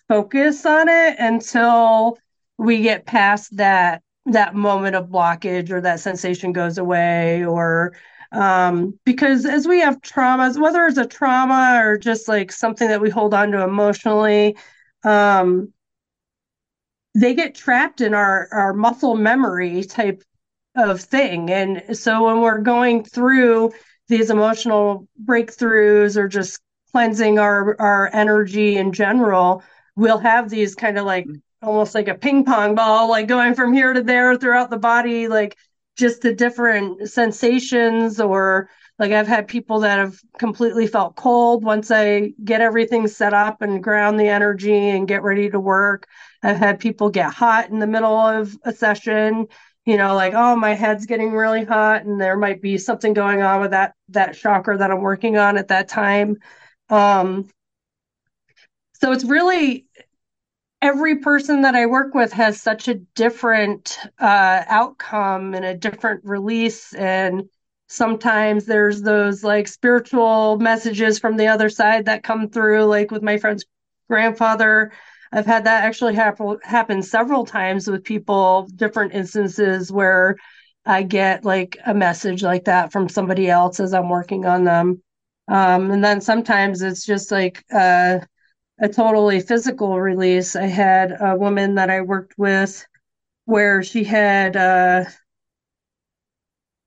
[0.08, 2.18] focus on it until
[2.58, 7.94] we get past that that moment of blockage or that sensation goes away or
[8.32, 13.00] um, because as we have traumas whether it's a trauma or just like something that
[13.00, 14.56] we hold on to emotionally
[15.04, 15.72] um,
[17.14, 20.22] they get trapped in our our muscle memory type
[20.76, 21.50] of thing.
[21.50, 23.72] And so when we're going through
[24.08, 26.60] these emotional breakthroughs or just
[26.92, 29.62] cleansing our our energy in general
[29.96, 31.26] we'll have these kind of like
[31.62, 35.28] almost like a ping pong ball, like going from here to there throughout the body,
[35.28, 35.56] like
[35.96, 38.68] just the different sensations or
[38.98, 43.62] like I've had people that have completely felt cold once I get everything set up
[43.62, 46.06] and ground the energy and get ready to work.
[46.42, 49.46] I've had people get hot in the middle of a session,
[49.84, 53.42] you know, like, oh, my head's getting really hot and there might be something going
[53.42, 56.36] on with that that chakra that I'm working on at that time.
[56.90, 57.48] Um
[58.94, 59.86] so it's really
[60.80, 66.24] every person that I work with has such a different uh, outcome and a different
[66.24, 66.94] release.
[66.94, 67.48] And
[67.88, 73.22] sometimes there's those like spiritual messages from the other side that come through, like with
[73.22, 73.64] my friend's
[74.08, 74.92] grandfather.
[75.32, 80.36] I've had that actually happen happen several times with people, different instances where
[80.86, 85.02] I get like a message like that from somebody else as I'm working on them.
[85.48, 88.20] Um, and then sometimes it's just like uh,
[88.80, 90.54] a totally physical release.
[90.56, 92.86] I had a woman that I worked with
[93.44, 95.04] where she had, uh,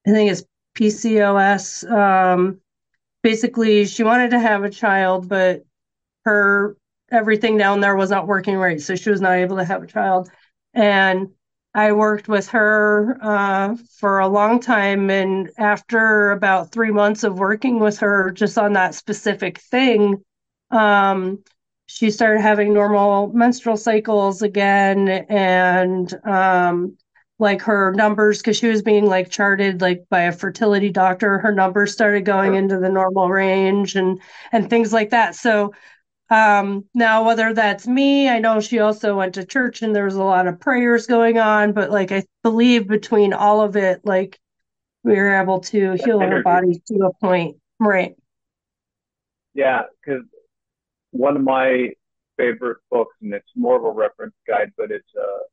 [0.08, 0.44] I think it's
[0.76, 1.90] PCOS.
[1.90, 2.62] Um,
[3.24, 5.66] basically, she wanted to have a child, but
[6.26, 6.78] her
[7.12, 8.80] everything down there was not working right.
[8.82, 10.30] So she was not able to have a child.
[10.74, 11.30] And
[11.74, 15.10] I worked with her uh, for a long time.
[15.10, 20.24] And after about three months of working with her just on that specific thing,
[20.70, 21.44] um,
[21.94, 25.10] she started having normal menstrual cycles again.
[25.10, 26.98] And um,
[27.38, 31.52] like her numbers, because she was being like charted like by a fertility doctor, her
[31.52, 35.36] numbers started going into the normal range and and things like that.
[35.36, 35.74] So
[36.30, 40.16] um, now, whether that's me, I know she also went to church and there was
[40.16, 44.40] a lot of prayers going on, but like I believe between all of it, like
[45.04, 47.58] we were able to heal our body to a point.
[47.80, 48.16] Right.
[49.54, 50.24] Yeah, because
[51.12, 51.90] one of my
[52.38, 55.44] favorite books, and it's more of a reference guide, but it's uh,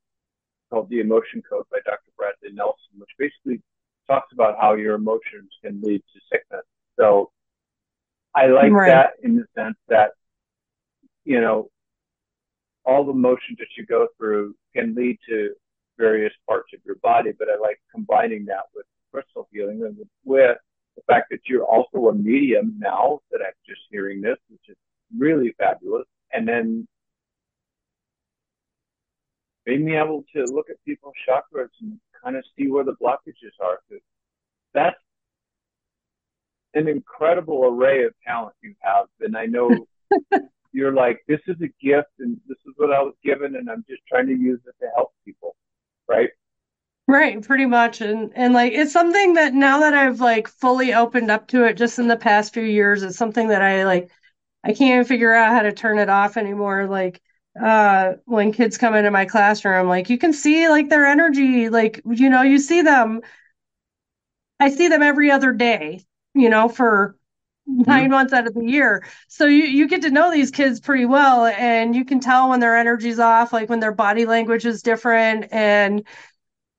[0.70, 2.10] called The Emotion Code by Dr.
[2.16, 3.62] Bradley Nelson, which basically
[4.06, 6.64] talks about how your emotions can lead to sickness.
[6.98, 7.30] So
[8.34, 8.88] I like right.
[8.88, 10.12] that in the sense that
[11.28, 11.68] you know,
[12.86, 15.50] all the motions that you go through can lead to
[15.98, 20.08] various parts of your body, but I like combining that with crystal healing and with,
[20.24, 20.56] with
[20.96, 24.76] the fact that you're also a medium now that I'm just hearing this, which is
[25.16, 26.06] really fabulous.
[26.32, 26.86] And then
[29.64, 33.78] being able to look at people's chakras and kind of see where the blockages are.
[34.74, 34.96] That's
[36.74, 39.06] an incredible array of talent you have.
[39.20, 39.86] And I know
[40.72, 43.84] you're like, this is a gift and this is what I was given and I'm
[43.88, 45.56] just trying to use it to help people.
[46.08, 46.30] Right.
[47.06, 48.02] Right, pretty much.
[48.02, 51.78] And and like it's something that now that I've like fully opened up to it
[51.78, 54.10] just in the past few years, it's something that I like
[54.64, 56.86] I can't even figure out how to turn it off anymore.
[56.86, 57.20] Like
[57.60, 62.00] uh when kids come into my classroom, like you can see like their energy, like
[62.06, 63.20] you know, you see them
[64.60, 67.16] I see them every other day, you know, for
[67.66, 68.10] 9 mm-hmm.
[68.10, 69.06] months out of the year.
[69.28, 72.60] So you you get to know these kids pretty well and you can tell when
[72.60, 76.06] their energy's off, like when their body language is different and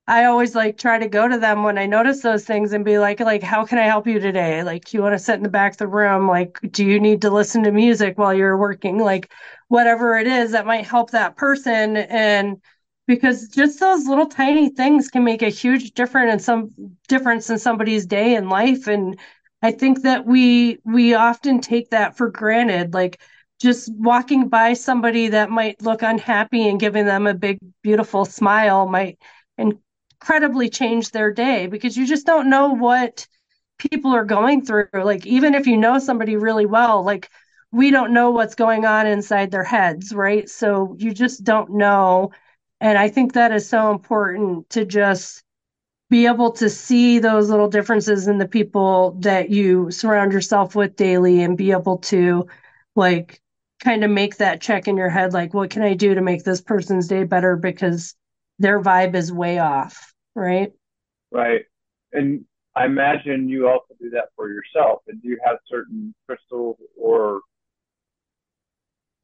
[0.06, 2.98] I always like try to go to them when I notice those things and be
[2.98, 4.62] like, like, how can I help you today?
[4.64, 6.26] Like, do you want to sit in the back of the room?
[6.26, 8.98] Like, do you need to listen to music while you're working?
[8.98, 9.30] Like,
[9.68, 11.96] whatever it is that might help that person.
[11.96, 12.60] And
[13.06, 16.70] because just those little tiny things can make a huge difference in some
[17.06, 18.88] difference in somebody's day and life.
[18.88, 19.16] And
[19.62, 22.94] I think that we we often take that for granted.
[22.94, 23.20] Like
[23.60, 28.88] just walking by somebody that might look unhappy and giving them a big beautiful smile
[28.88, 29.18] might
[30.20, 33.26] incredibly change their day because you just don't know what
[33.78, 34.88] people are going through.
[34.92, 37.30] Like even if you know somebody really well, like
[37.72, 40.48] we don't know what's going on inside their heads, right?
[40.48, 42.32] So you just don't know.
[42.80, 45.42] And I think that is so important to just
[46.10, 50.96] be able to see those little differences in the people that you surround yourself with
[50.96, 52.46] daily and be able to
[52.96, 53.40] like
[53.82, 56.44] kind of make that check in your head like what can i do to make
[56.44, 58.14] this person's day better because
[58.58, 60.72] their vibe is way off right.
[61.30, 61.64] Right.
[62.12, 62.44] And
[62.76, 65.02] i imagine you also do that for yourself.
[65.08, 67.40] And do you have certain crystals or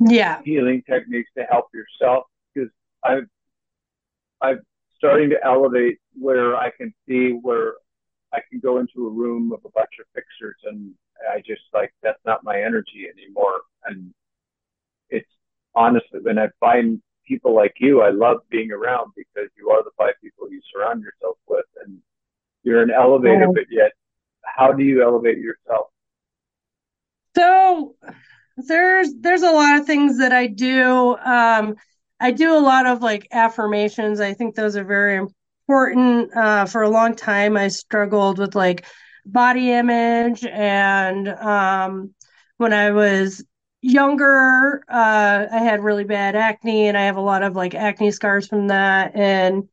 [0.00, 0.40] yeah.
[0.44, 2.24] healing techniques to help yourself?
[2.54, 2.70] Because
[3.04, 3.26] i've
[4.40, 4.58] i've
[4.96, 7.74] starting to elevate where I can see where
[8.32, 10.92] I can go into a room of a bunch of fixers and
[11.32, 13.60] I just like that's not my energy anymore.
[13.84, 14.12] And
[15.10, 15.30] it's
[15.74, 19.90] honestly when I find people like you, I love being around because you are the
[19.96, 21.98] five people you surround yourself with and
[22.62, 23.92] you're an elevator, but yet
[24.44, 25.88] how do you elevate yourself?
[27.36, 27.94] So
[28.56, 31.16] there's there's a lot of things that I do.
[31.16, 31.76] Um,
[32.18, 34.20] I do a lot of like affirmations.
[34.20, 36.34] I think those are very important.
[36.34, 38.86] Uh, for a long time, I struggled with like
[39.26, 42.14] body image, and um,
[42.56, 43.44] when I was
[43.82, 48.10] younger, uh, I had really bad acne, and I have a lot of like acne
[48.10, 49.14] scars from that.
[49.14, 49.68] And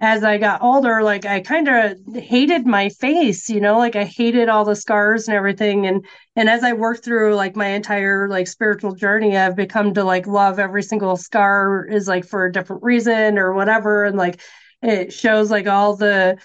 [0.00, 4.04] as I got older, like I kind of hated my face, you know, like I
[4.04, 5.86] hated all the scars and everything.
[5.86, 6.04] And
[6.36, 10.26] and as I worked through like my entire like spiritual journey, I've become to like
[10.26, 14.04] love every single scar is like for a different reason or whatever.
[14.04, 14.40] And like
[14.82, 16.38] it shows like all the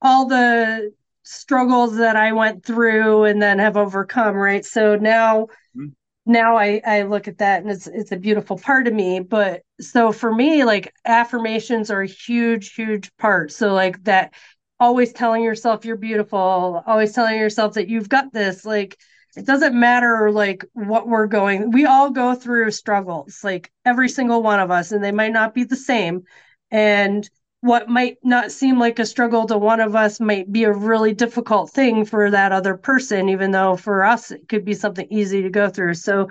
[0.00, 0.92] all the
[1.24, 4.64] struggles that I went through and then have overcome, right?
[4.64, 5.88] So now mm-hmm
[6.24, 9.20] now I, I look at that and it's it's a beautiful part of me.
[9.20, 13.52] But so for me, like affirmations are a huge, huge part.
[13.52, 14.32] So like that
[14.78, 18.98] always telling yourself you're beautiful, always telling yourself that you've got this, like
[19.36, 24.42] it doesn't matter like what we're going we all go through struggles like every single
[24.42, 26.22] one of us and they might not be the same
[26.70, 27.28] and
[27.62, 31.14] what might not seem like a struggle to one of us might be a really
[31.14, 35.42] difficult thing for that other person, even though for us it could be something easy
[35.42, 35.94] to go through.
[35.94, 36.28] So,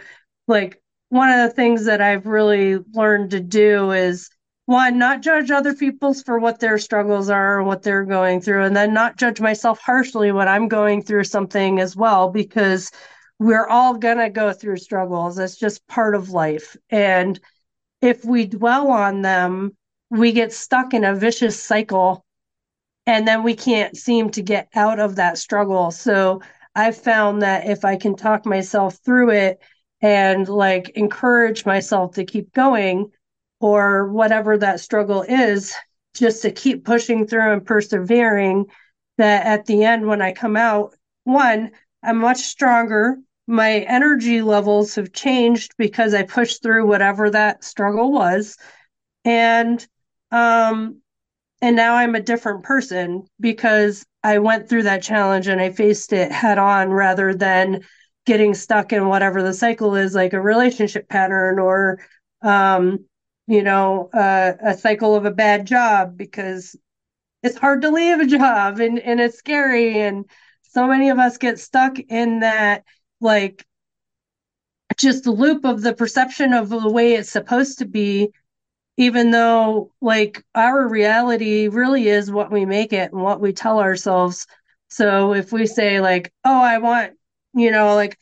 [0.50, 4.30] like, one of the things that I've really learned to do is
[4.66, 8.66] one, not judge other people's for what their struggles are, and what they're going through,
[8.66, 12.92] and then not judge myself harshly when I'm going through something as well, because
[13.40, 15.40] we're all gonna go through struggles.
[15.40, 16.76] It's just part of life.
[16.90, 17.40] And
[18.02, 19.78] if we dwell on them,
[20.12, 22.26] we get stuck in a vicious cycle
[23.06, 25.90] and then we can't seem to get out of that struggle.
[25.90, 26.42] So
[26.76, 29.60] I've found that if I can talk myself through it
[30.02, 33.10] and like encourage myself to keep going
[33.62, 35.74] or whatever that struggle is,
[36.14, 38.66] just to keep pushing through and persevering,
[39.18, 40.94] that at the end, when I come out,
[41.24, 41.72] one,
[42.04, 43.18] I'm much stronger.
[43.48, 48.58] My energy levels have changed because I pushed through whatever that struggle was.
[49.24, 49.86] And
[50.32, 51.02] um,
[51.62, 56.14] and now I'm a different person because I went through that challenge and I faced
[56.14, 57.82] it head on rather than
[58.26, 62.00] getting stuck in whatever the cycle is, like a relationship pattern or,
[62.42, 63.06] um,
[63.48, 66.76] you know, uh, a cycle of a bad job because
[67.44, 70.00] it's hard to leave a job and, and it's scary.
[70.00, 70.26] And
[70.62, 72.84] so many of us get stuck in that,
[73.20, 73.66] like,
[74.98, 78.32] just the loop of the perception of the way it's supposed to be
[78.98, 83.80] even though like our reality really is what we make it and what we tell
[83.80, 84.48] ourselves.
[84.90, 87.14] So if we say like oh i want
[87.54, 88.18] you know like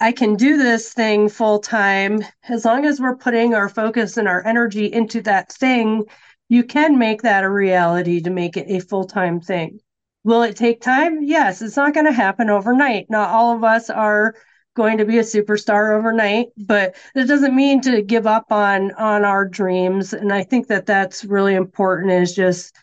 [0.00, 4.28] i can do this thing full time as long as we're putting our focus and
[4.28, 6.04] our energy into that thing
[6.48, 9.80] you can make that a reality to make it a full-time thing.
[10.22, 11.22] Will it take time?
[11.22, 13.06] Yes it's not going to happen overnight.
[13.08, 14.34] Not all of us are
[14.74, 19.24] going to be a superstar overnight but that doesn't mean to give up on on
[19.24, 20.12] our dreams.
[20.12, 22.74] And i think that that's really important is just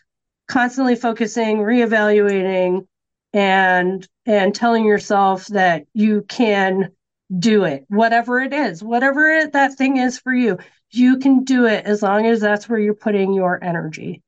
[0.48, 2.86] constantly focusing reevaluating
[3.32, 6.90] and and telling yourself that you can
[7.38, 7.84] do it.
[7.88, 10.58] Whatever it is whatever it, that thing is for you
[10.90, 14.22] you can do it as long as that's where you're putting your energy.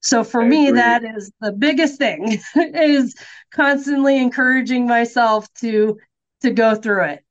[0.00, 0.74] So for I me agree.
[0.74, 3.14] that is the biggest thing is
[3.52, 5.98] constantly encouraging myself to
[6.40, 7.24] to go through it.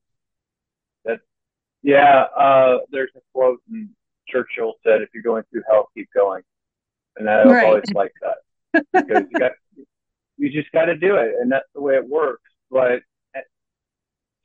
[1.05, 1.19] That,
[1.81, 3.89] yeah, uh, there's a quote, and
[4.27, 6.43] Churchill said, "If you're going through hell, keep going,"
[7.17, 7.65] and I right.
[7.65, 9.51] always like that because you got
[10.37, 12.49] you just got to do it, and that's the way it works.
[12.71, 13.01] But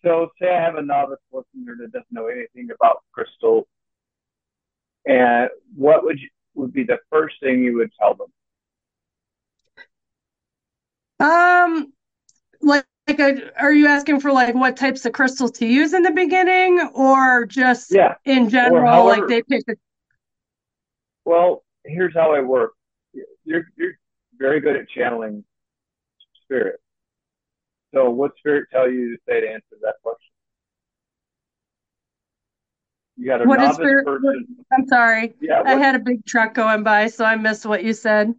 [0.04, 3.66] so, say I have a novice listener that doesn't know anything about crystal,
[5.06, 8.28] and what would you would be the first thing you would tell them?
[11.20, 11.92] Um,
[12.60, 16.02] like like a, are you asking for like what types of crystals to use in
[16.02, 18.14] the beginning or just yeah.
[18.24, 19.74] in general however, like they pick a...
[21.24, 22.72] well here's how i work.
[23.44, 23.92] You're you're
[24.38, 25.42] very good at channeling
[26.44, 26.80] spirit.
[27.94, 30.28] So what spirit tell you to say to answer that question?
[33.16, 34.46] You got a what novice spirit, person.
[34.70, 35.34] I'm sorry.
[35.40, 38.34] Yeah i had a big truck going by so i missed what you said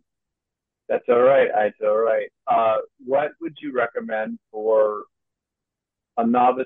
[0.89, 1.49] that's all right.
[1.55, 2.29] That's all right.
[2.47, 5.03] Uh, what would you recommend for
[6.17, 6.65] a novice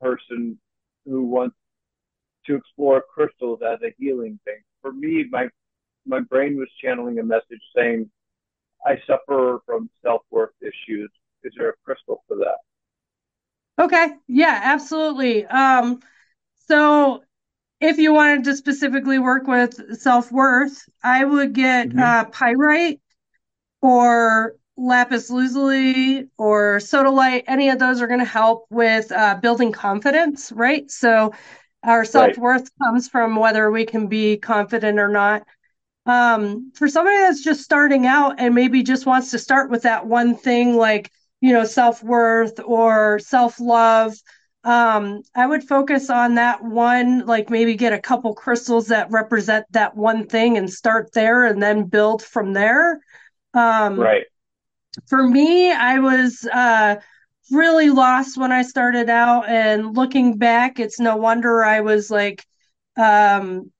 [0.00, 0.58] person
[1.04, 1.56] who wants
[2.46, 4.60] to explore crystals as a healing thing?
[4.80, 5.48] For me, my
[6.06, 8.08] my brain was channeling a message saying,
[8.86, 11.10] "I suffer from self worth issues.
[11.42, 12.58] Is there a crystal for that?"
[13.82, 14.14] Okay.
[14.28, 15.44] Yeah, absolutely.
[15.46, 16.00] Um,
[16.68, 17.24] so
[17.80, 21.98] if you wanted to specifically work with self worth, I would get mm-hmm.
[21.98, 23.00] uh, pyrite
[23.84, 29.70] or lapis lazuli or sodalite any of those are going to help with uh, building
[29.70, 30.90] confidence right?
[30.90, 31.34] So
[31.84, 32.70] our self-worth right.
[32.82, 35.42] comes from whether we can be confident or not.
[36.06, 40.06] Um, for somebody that's just starting out and maybe just wants to start with that
[40.06, 41.10] one thing like
[41.42, 44.14] you know self-worth or self-love
[44.64, 49.64] um, i would focus on that one like maybe get a couple crystals that represent
[49.70, 53.00] that one thing and start there and then build from there
[53.54, 54.24] um, right.
[55.08, 56.96] For me, I was uh,
[57.50, 62.44] really lost when I started out, and looking back, it's no wonder I was like
[62.96, 63.70] um,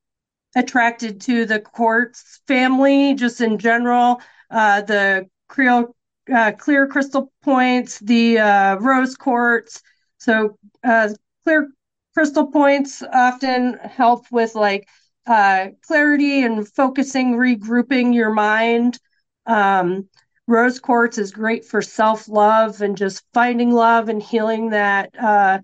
[0.57, 4.21] attracted to the quartz family, just in general.
[4.51, 5.95] Uh, the Creole
[6.35, 9.83] uh, clear crystal points, the uh, rose quartz.
[10.19, 11.11] So uh,
[11.45, 11.69] clear
[12.15, 14.89] crystal points often help with like
[15.27, 18.99] uh, clarity and focusing, regrouping your mind.
[19.47, 20.09] Um,
[20.47, 25.59] rose quartz is great for self love and just finding love and healing that uh,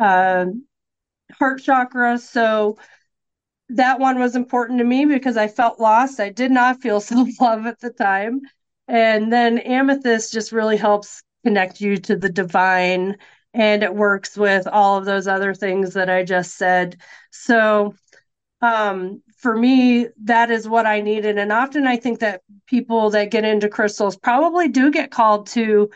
[0.00, 0.46] uh,
[1.32, 2.18] heart chakra.
[2.18, 2.78] So
[3.70, 6.20] that one was important to me because I felt lost.
[6.20, 8.40] I did not feel self love at the time.
[8.88, 13.16] And then amethyst just really helps connect you to the divine
[13.54, 16.96] and it works with all of those other things that I just said.
[17.30, 17.94] So
[18.62, 21.38] um, for me, that is what I needed.
[21.38, 25.88] And often I think that people that get into crystals probably do get called to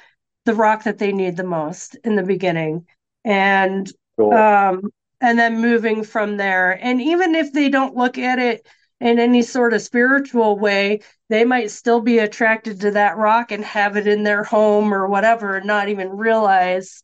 [0.44, 2.86] the rock that they need the most in the beginning.
[3.24, 4.32] And cool.
[4.32, 6.78] um, and then moving from there.
[6.80, 8.68] And even if they don't look at it
[9.00, 13.64] in any sort of spiritual way, they might still be attracted to that rock and
[13.64, 17.02] have it in their home or whatever and not even realize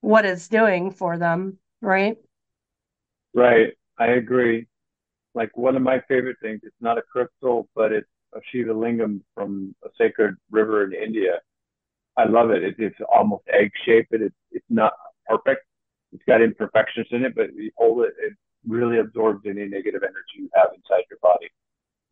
[0.00, 2.16] what it's doing for them, right?
[3.34, 3.74] Right.
[3.98, 4.66] I agree.
[5.34, 9.20] Like one of my favorite things, it's not a crystal, but it's a Shiva lingam
[9.34, 11.40] from a sacred river in India.
[12.16, 12.62] I love it.
[12.62, 14.12] it it's almost egg shaped.
[14.12, 14.92] It, it's not
[15.28, 15.64] perfect.
[16.12, 18.34] It's got imperfections in it, but you hold it, it
[18.66, 21.48] really absorbs any negative energy you have inside your body.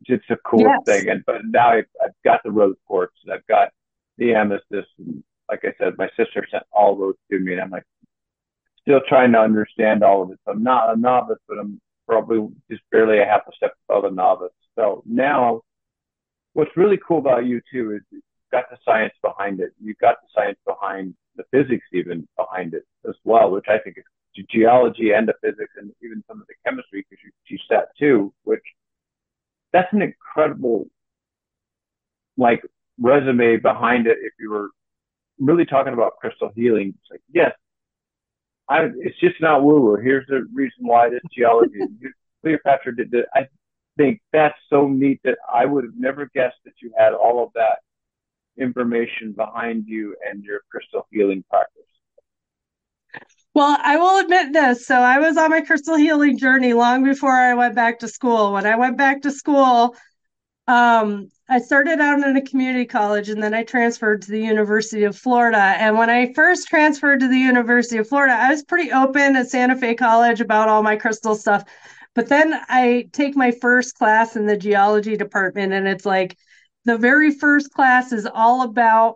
[0.05, 0.79] It's a cool yes.
[0.85, 1.09] thing.
[1.09, 3.69] And but now I've, I've got the rose quartz and I've got
[4.17, 4.89] the amethyst.
[4.99, 7.85] And like I said, my sister sent all those to me, and I'm like
[8.81, 10.39] still trying to understand all of it.
[10.45, 11.79] So I'm not a novice, but I'm
[12.13, 14.51] probably just barely a half a step above a novice.
[14.75, 15.61] So now,
[16.53, 19.71] what's really cool about you too is you've got the science behind it.
[19.81, 23.97] You've got the science behind the physics even behind it as well, which I think
[23.97, 24.03] is
[24.49, 28.33] geology and the physics and even some of the chemistry because you teach that too,
[28.43, 28.63] which
[29.71, 30.87] that's an incredible
[32.37, 32.61] like
[32.99, 34.69] resume behind it if you were
[35.39, 36.93] really talking about crystal healing.
[36.99, 37.51] It's like, yes,
[38.69, 39.95] I, it's just not woo woo.
[39.97, 41.79] Here's the reason why this geology.
[42.41, 43.25] Cleopatra did that.
[43.33, 43.47] I
[43.97, 47.51] think that's so neat that I would have never guessed that you had all of
[47.55, 47.79] that
[48.57, 51.83] information behind you and your crystal healing practice.
[53.53, 54.87] Well, I will admit this.
[54.87, 58.53] So I was on my crystal healing journey long before I went back to school.
[58.53, 59.95] When I went back to school,
[60.67, 65.03] um, I started out in a community college and then I transferred to the University
[65.03, 65.57] of Florida.
[65.57, 69.49] And when I first transferred to the University of Florida, I was pretty open at
[69.49, 71.63] Santa Fe College about all my crystal stuff.
[72.15, 76.37] But then I take my first class in the geology department, and it's like
[76.85, 79.15] the very first class is all about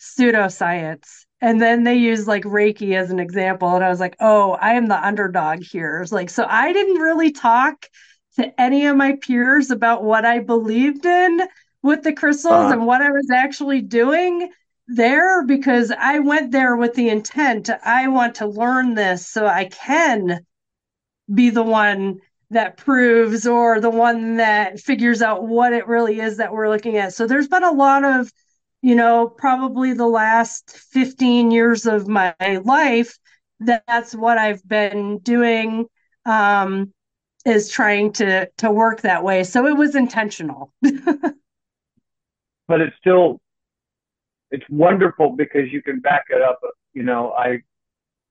[0.00, 4.52] pseudoscience and then they use like reiki as an example and i was like oh
[4.52, 7.86] i am the underdog here it's like so i didn't really talk
[8.38, 11.40] to any of my peers about what i believed in
[11.82, 12.72] with the crystals uh-huh.
[12.72, 14.50] and what i was actually doing
[14.86, 19.66] there because i went there with the intent i want to learn this so i
[19.66, 20.40] can
[21.32, 22.18] be the one
[22.50, 26.96] that proves or the one that figures out what it really is that we're looking
[26.96, 28.32] at so there's been a lot of
[28.82, 32.34] you know, probably the last 15 years of my
[32.64, 33.18] life,
[33.60, 35.86] that that's what I've been doing
[36.24, 36.92] um,
[37.44, 39.44] is trying to to work that way.
[39.44, 40.72] So it was intentional.
[40.82, 43.40] but it's still
[44.50, 46.60] it's wonderful because you can back it up.
[46.94, 47.62] You know, I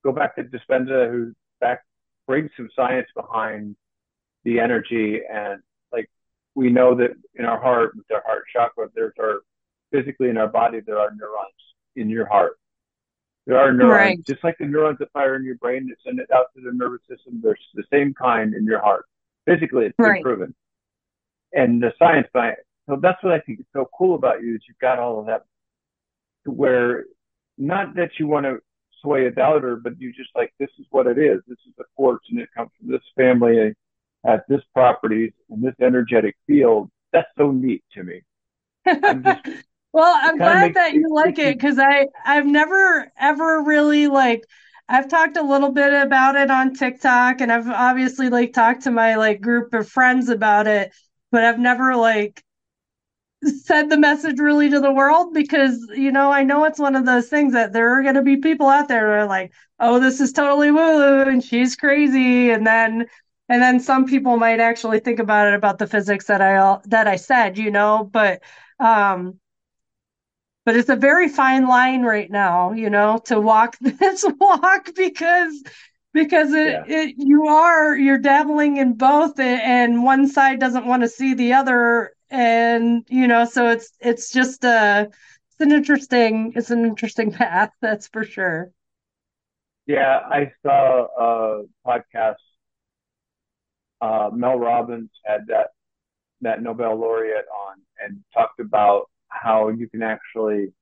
[0.03, 1.83] go back to Dispenza, who back
[2.27, 3.75] brings some science behind
[4.43, 6.09] the energy, and like
[6.55, 9.41] we know that in our heart, with our heart chakra, there's our
[9.91, 11.53] physically in our body, there are neurons
[11.95, 12.57] in your heart.
[13.47, 14.25] There are neurons, right.
[14.25, 16.71] just like the neurons that fire in your brain that send it out to the
[16.73, 17.39] nervous system.
[17.41, 19.05] There's the same kind in your heart.
[19.45, 20.15] Physically, it's right.
[20.15, 20.55] been proven.
[21.53, 22.65] And the science behind it.
[22.89, 25.27] So that's what I think is so cool about you is you've got all of
[25.27, 25.43] that
[26.45, 27.05] where
[27.57, 28.59] not that you want to
[29.01, 31.39] sway a doubter, but you just like, this is what it is.
[31.47, 33.73] This is the quartz and it comes from this family
[34.25, 36.89] has this properties and this energetic field.
[37.13, 38.21] That's so neat to me.
[38.85, 39.45] I'm just
[39.97, 44.43] well, I'm glad that you like it because I I've never ever really like
[44.87, 48.91] I've talked a little bit about it on TikTok and I've obviously like talked to
[48.91, 50.93] my like group of friends about it,
[51.31, 52.43] but I've never like
[53.63, 57.05] said the message really to the world because you know I know it's one of
[57.05, 59.99] those things that there are going to be people out there who are like, "Oh,
[59.99, 63.07] this is totally woo and she's crazy," and then
[63.49, 67.07] and then some people might actually think about it about the physics that I that
[67.07, 68.41] I said, you know, but
[68.79, 69.39] um
[70.67, 75.63] but it's a very fine line right now you know to walk this walk because
[76.13, 76.83] because it, yeah.
[76.85, 81.53] it you are you're dabbling in both and one side doesn't want to see the
[81.53, 87.31] other and you know so it's it's just a it's an interesting it's an interesting
[87.41, 88.69] path that's for sure
[89.85, 92.35] yeah i saw a podcast
[94.01, 95.67] uh, mel robbins had that
[96.41, 99.09] that nobel laureate on and talked about
[99.41, 100.73] how you can actually,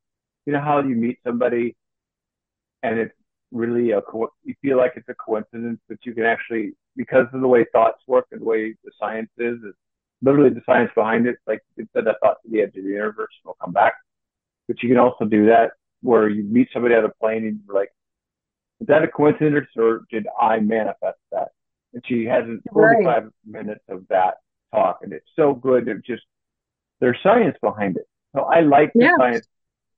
[0.45, 1.75] you know, how you meet somebody
[2.83, 3.15] and it's
[3.51, 7.41] really a, co- you feel like it's a coincidence, but you can actually, because of
[7.41, 9.77] the way thoughts work and the way the science is, it's
[10.21, 11.37] literally the science behind it.
[11.47, 13.93] Like you said, that thought to the edge of the universe will come back.
[14.67, 17.75] But you can also do that where you meet somebody on a plane and you're
[17.75, 17.91] like,
[18.81, 21.49] is that a coincidence or did I manifest that?
[21.93, 22.43] And she has
[22.73, 23.31] 45 right.
[23.45, 24.35] minutes of that
[24.73, 25.87] talk, and it's so good.
[25.87, 26.23] It just
[26.99, 28.05] there's science behind it.
[28.35, 29.47] So I like the science.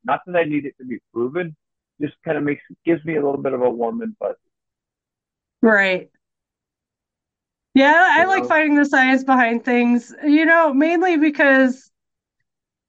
[0.05, 1.55] Not that I need it to be proven,
[1.99, 4.35] just kind of makes gives me a little bit of a warm and fuzzy.
[5.61, 6.09] Right.
[7.73, 8.49] Yeah, I you like know?
[8.49, 11.91] finding the science behind things, you know, mainly because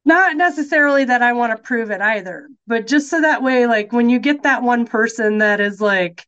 [0.05, 3.93] not necessarily that I want to prove it either, but just so that way, like
[3.93, 6.27] when you get that one person that is like,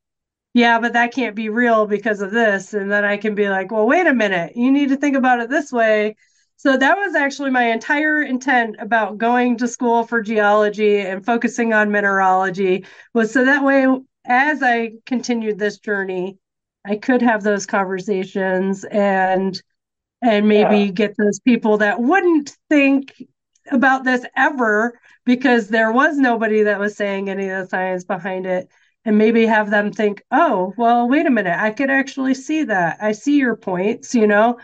[0.52, 2.74] yeah, but that can't be real because of this.
[2.74, 5.40] And then I can be like, well, wait a minute, you need to think about
[5.40, 6.16] it this way.
[6.62, 11.72] So that was actually my entire intent about going to school for geology and focusing
[11.72, 12.84] on mineralogy
[13.14, 13.86] was so that way
[14.26, 16.36] as I continued this journey,
[16.84, 19.58] I could have those conversations and
[20.20, 20.90] and maybe yeah.
[20.90, 23.22] get those people that wouldn't think
[23.70, 28.44] about this ever because there was nobody that was saying any of the science behind
[28.44, 28.68] it.
[29.06, 31.58] And maybe have them think oh well wait a minute.
[31.58, 32.98] I could actually see that.
[33.00, 34.58] I see your points you know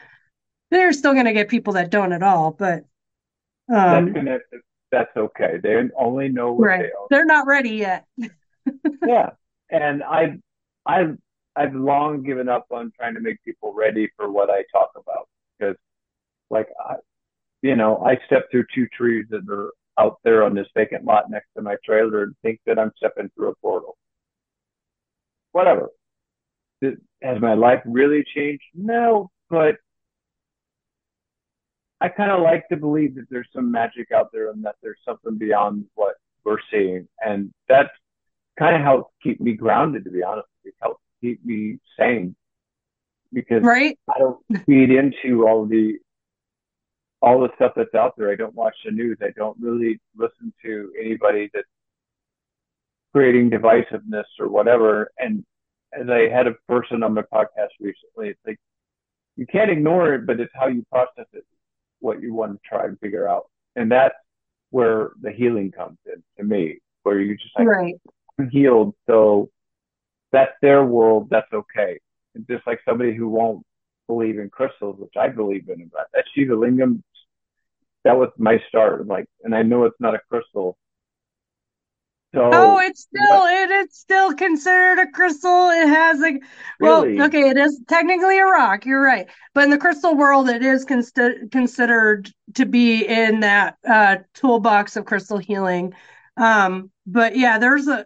[0.71, 2.85] they're still going to get people that don't at all but
[3.73, 4.45] um, that's,
[4.93, 6.81] that's okay they only know what right.
[6.83, 8.07] they are they're not ready yet
[9.07, 9.31] yeah
[9.71, 10.37] and i
[10.87, 11.07] i
[11.57, 15.29] I've long given up on trying to make people ready for what I talk about
[15.59, 15.77] because,
[16.51, 16.97] like, I,
[17.63, 21.31] you know, I step through two trees that are out there on this vacant lot
[21.31, 23.97] next to my trailer and think that I'm stepping through a portal.
[25.53, 25.89] Whatever.
[26.83, 28.63] Has my life really changed?
[28.75, 29.77] No, but
[32.01, 34.99] I kind of like to believe that there's some magic out there and that there's
[35.05, 37.09] something beyond what we're seeing.
[37.25, 37.91] And that's
[38.59, 40.49] kind of helps keep me grounded, to be honest.
[40.65, 42.37] It helps keep me sane
[43.33, 43.99] because right?
[44.15, 45.99] I don't feed into all the
[47.23, 48.31] all the stuff that's out there.
[48.31, 49.19] I don't watch the news.
[49.23, 51.67] I don't really listen to anybody that's
[53.13, 55.11] creating divisiveness or whatever.
[55.19, 55.45] And
[55.99, 58.59] as I had a person on my podcast recently, it's like
[59.37, 61.45] you can't ignore it, but it's how you process it,
[62.07, 63.51] what you want to try and figure out.
[63.75, 64.15] And that's
[64.71, 67.95] where the healing comes in to me, where you just like right.
[68.39, 68.95] I'm healed.
[69.07, 69.51] So
[70.33, 71.29] that's their world.
[71.31, 71.99] That's okay.
[72.35, 73.65] And just like somebody who won't
[74.07, 77.03] believe in crystals, which I believe in, but that Shiva Lingam
[78.07, 79.07] that was my start.
[79.09, 80.79] Like, and I know it's not a crystal.
[82.37, 85.71] So, oh, it's still it, it's still considered a crystal.
[85.71, 86.39] It has a
[86.81, 87.23] well, really?
[87.23, 88.85] okay, it is technically a rock.
[88.85, 93.79] You're right, but in the crystal world, it is const- considered to be in that
[93.89, 95.95] uh, toolbox of crystal healing.
[96.37, 98.05] Um, but yeah, there's a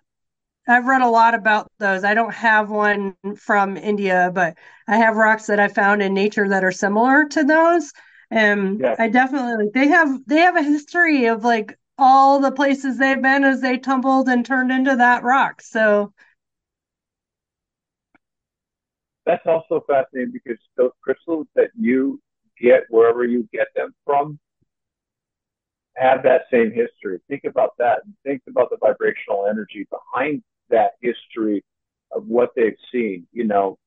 [0.69, 2.05] I've read a lot about those.
[2.05, 4.57] I don't have one from India, but
[4.87, 7.93] I have rocks that I found in nature that are similar to those.
[8.31, 8.95] And yeah.
[8.97, 13.45] I definitely they have they have a history of like all the places they've been
[13.45, 15.63] as they tumbled and turned into that rock.
[15.63, 16.13] So
[19.27, 22.21] that's also fascinating because those crystals that you
[22.61, 24.39] get wherever you get them from
[25.97, 27.21] have that same history.
[27.29, 31.63] Think about that and think about the vibrational energy behind that history
[32.13, 33.27] of what they've seen.
[33.33, 33.79] You know,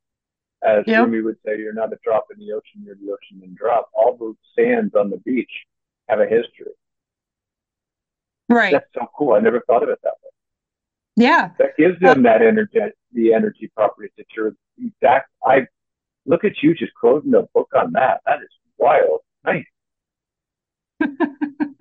[0.64, 1.06] as yep.
[1.06, 3.90] Rumi would say, you're not a drop in the ocean, you're the ocean in drop.
[3.94, 5.52] All those sands on the beach
[6.08, 6.74] have a history.
[8.54, 8.72] Right.
[8.72, 9.34] That's so cool.
[9.34, 10.30] I never thought of it that way.
[11.16, 11.52] Yeah.
[11.60, 12.80] That gives them that energy,
[13.14, 15.30] the energy properties that you're exact.
[15.46, 15.68] I
[16.26, 18.22] look at you just closing a book on that.
[18.26, 19.20] That is wild.
[19.46, 19.66] Nice.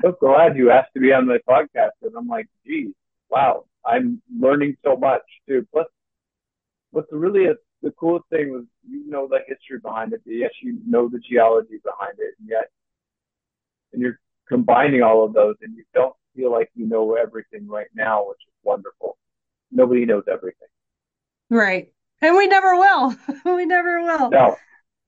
[0.03, 1.91] so glad you asked to be on the podcast.
[2.03, 2.93] And I'm like, geez,
[3.31, 5.67] wow, I'm learning so much too.
[5.73, 5.87] Plus,
[6.91, 10.23] what's really a the coolest thing was you know the history behind it.
[10.25, 12.71] Yes, you know the geology behind it, and yet,
[13.93, 17.89] and you're combining all of those, and you don't feel like you know everything right
[17.95, 19.17] now, which is wonderful.
[19.71, 20.69] Nobody knows everything.
[21.51, 23.17] Right, and we never will.
[23.57, 24.31] we never will.
[24.31, 24.57] No.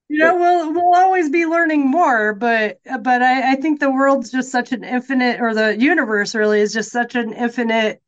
[0.09, 4.31] You know, we'll we'll always be learning more, but but I, I think the world's
[4.31, 8.03] just such an infinite, or the universe really is just such an infinite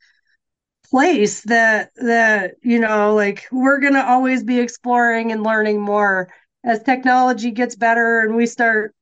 [0.90, 6.28] place that that you know like we're going to always be exploring and learning more
[6.64, 8.94] as technology gets better and we start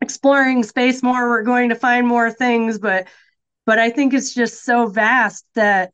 [0.00, 3.08] exploring space more we're going to find more things but
[3.66, 5.92] but i think it's just so vast that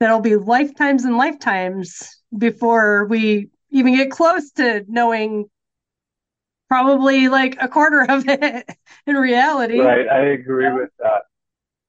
[0.00, 5.48] that'll be lifetimes and lifetimes before we even get close to knowing
[6.68, 8.68] probably like a quarter of it
[9.06, 9.78] in reality.
[9.78, 10.08] Right.
[10.08, 11.22] I agree with that.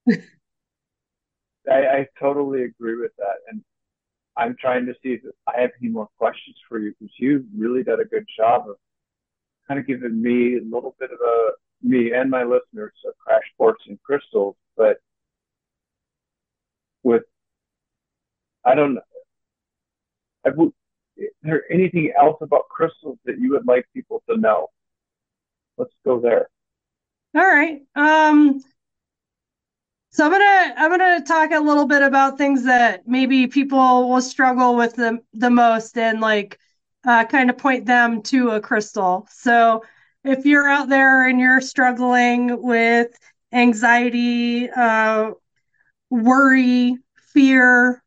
[1.72, 3.38] I, I totally agree with that.
[3.50, 3.64] And
[4.38, 7.84] I'm trying to see if I have any more questions for you because you really
[7.84, 8.76] did a good job of
[9.68, 11.50] kind of giving me a little bit of a
[11.86, 14.56] me and my listeners of crash course in crystals.
[14.76, 14.98] But
[17.04, 17.24] with
[18.66, 19.02] I don't know.
[21.18, 24.70] is there anything else about crystals that you would like people to know?
[25.78, 26.48] Let's go there.
[27.36, 27.82] All right.
[27.96, 28.62] Um,
[30.10, 34.22] so I'm gonna I'm gonna talk a little bit about things that maybe people will
[34.22, 36.58] struggle with the the most and like
[37.06, 39.28] uh, kind of point them to a crystal.
[39.30, 39.84] So
[40.26, 43.18] if you're out there and you're struggling with
[43.54, 45.32] anxiety, uh,
[46.10, 46.98] worry,
[47.34, 48.04] fear,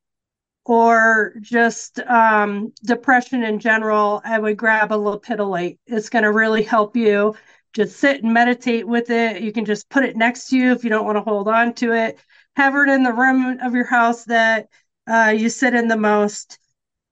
[0.65, 5.79] or just um, depression in general, I would grab a lepidolite.
[5.87, 7.35] It's going to really help you.
[7.73, 9.41] Just sit and meditate with it.
[9.41, 11.73] You can just put it next to you if you don't want to hold on
[11.75, 12.19] to it.
[12.57, 14.69] Have it in the room of your house that
[15.07, 16.59] uh, you sit in the most.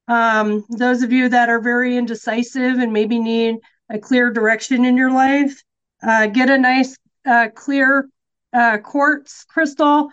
[0.08, 3.56] Um, those of you that are very indecisive and maybe need
[3.90, 5.62] a clear direction in your life,
[6.02, 8.08] uh, get a nice uh, clear
[8.52, 10.10] uh, quartz crystal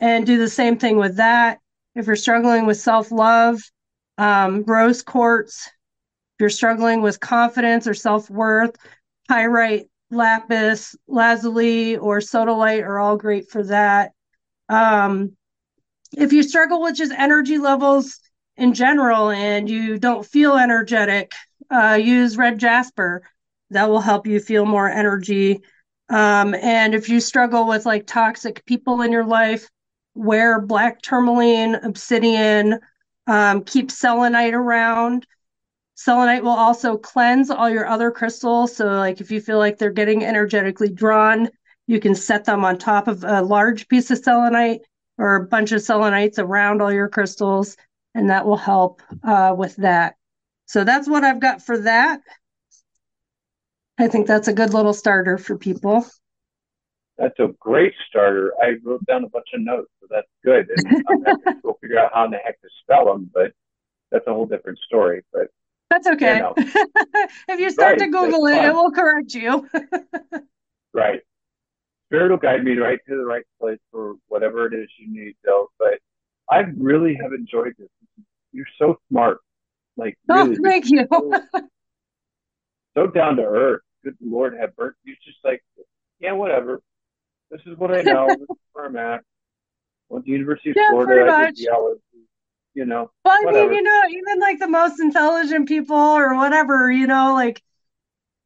[0.00, 1.58] and do the same thing with that.
[1.94, 3.60] If you're struggling with self love,
[4.18, 5.66] um, rose quartz.
[5.66, 8.76] If you're struggling with confidence or self worth,
[9.28, 14.12] pyrite, lapis, lazuli, or sodalite are all great for that.
[14.68, 15.36] Um,
[16.12, 18.18] if you struggle with just energy levels
[18.56, 21.32] in general and you don't feel energetic,
[21.70, 23.22] uh, use red jasper.
[23.70, 25.62] That will help you feel more energy.
[26.08, 29.68] Um, and if you struggle with like toxic people in your life,
[30.14, 32.78] wear black tourmaline, obsidian,
[33.26, 35.26] um, keep selenite around.
[35.94, 38.76] Selenite will also cleanse all your other crystals.
[38.76, 41.48] So, like if you feel like they're getting energetically drawn,
[41.86, 44.82] you can set them on top of a large piece of selenite
[45.18, 47.76] or a bunch of selenites around all your crystals,
[48.14, 50.16] and that will help uh, with that.
[50.66, 52.20] So, that's what I've got for that.
[53.98, 56.04] I think that's a good little starter for people.
[57.18, 58.52] That's a great starter.
[58.62, 60.68] I wrote down a bunch of notes, so that's good.
[60.68, 63.52] And I'm going to figure out how in the heck to spell them, but
[64.10, 65.22] that's a whole different story.
[65.32, 65.46] But
[65.88, 66.36] that's okay.
[66.36, 66.54] You know.
[67.48, 69.66] if you start right, to Google it, it will correct you.
[70.92, 71.20] right.
[72.08, 75.36] Spirit will guide me right to the right place for whatever it is you need,
[75.44, 75.70] though.
[75.78, 75.98] But
[76.50, 77.88] I really have enjoyed this.
[78.52, 79.38] You're so smart.
[79.96, 81.06] Like, oh, really, oh, thank you.
[81.10, 81.40] So,
[82.94, 83.80] so down to earth.
[84.04, 84.94] Good Lord, have burnt.
[85.04, 85.62] You're just like,
[86.20, 86.80] yeah, whatever.
[87.50, 88.26] This is what I know.
[88.28, 89.22] this is where I'm at.
[90.08, 91.32] Went to University of yeah, Florida.
[91.32, 92.00] I did geology.
[92.74, 93.10] You know.
[93.24, 93.70] Well, I whatever.
[93.70, 97.62] mean, you know, even like the most intelligent people or whatever, you know, like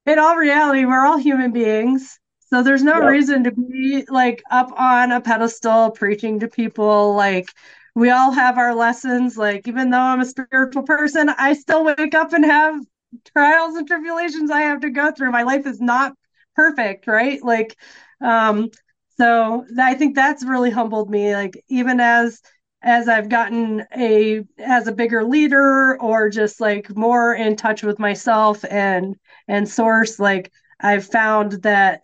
[0.07, 2.19] in all reality, we're all human beings.
[2.47, 3.11] So there's no yep.
[3.11, 7.15] reason to be like up on a pedestal preaching to people.
[7.15, 7.49] Like
[7.95, 9.37] we all have our lessons.
[9.37, 12.81] Like even though I'm a spiritual person, I still wake up and have
[13.37, 15.33] trials and tribulations I have to go through.
[15.33, 16.15] My life is not
[16.55, 17.43] perfect, right?
[17.43, 17.77] Like
[18.21, 18.71] um
[19.19, 21.35] so I think that's really humbled me.
[21.35, 22.41] Like even as
[22.83, 27.99] as I've gotten a as a bigger leader or just like more in touch with
[27.99, 29.17] myself and
[29.49, 32.03] and source, like I've found that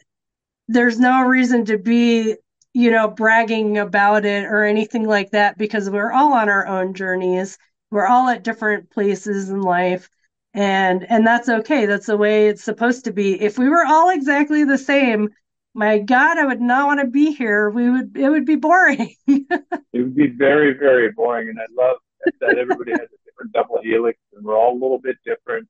[0.68, 2.36] there's no reason to be
[2.76, 6.92] you know bragging about it or anything like that because we're all on our own
[6.92, 7.56] journeys
[7.90, 10.10] we're all at different places in life
[10.52, 14.10] and and that's okay that's the way it's supposed to be if we were all
[14.10, 15.30] exactly the same
[15.76, 17.68] my God, I would not want to be here.
[17.68, 19.14] We would, it would be boring.
[19.26, 19.62] it
[19.92, 21.50] would be very, very boring.
[21.50, 21.98] And I love
[22.40, 25.68] that everybody has a different double helix and we're all a little bit different.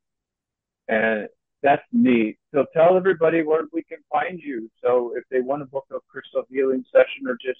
[0.86, 1.26] And
[1.66, 2.38] that's neat.
[2.54, 4.70] So tell everybody where we can find you.
[4.82, 7.58] So if they want to book a crystal healing session or just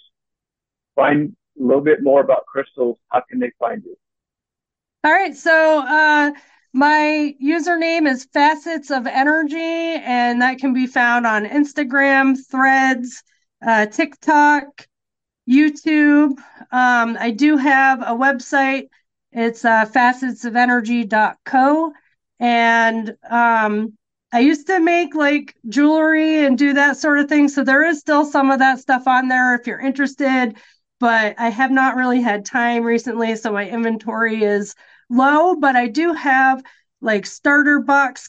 [0.95, 3.97] find a little bit more about crystals, how can they find you?
[5.03, 5.37] All right.
[5.37, 6.31] So, uh,
[6.73, 13.23] my username is Facets of Energy, and that can be found on Instagram, Threads,
[13.67, 14.87] uh, TikTok,
[15.49, 16.39] YouTube.
[16.71, 18.91] Um, I do have a website.
[19.33, 21.93] It's uh, facetsofenergy.co.
[22.39, 23.97] And um,
[24.33, 27.49] I used to make like jewelry and do that sort of thing.
[27.49, 30.57] So there is still some of that stuff on there if you're interested,
[31.01, 33.37] but I have not really had time recently.
[33.37, 34.75] So my inventory is
[35.09, 36.63] low, but I do have
[37.01, 38.29] like starter box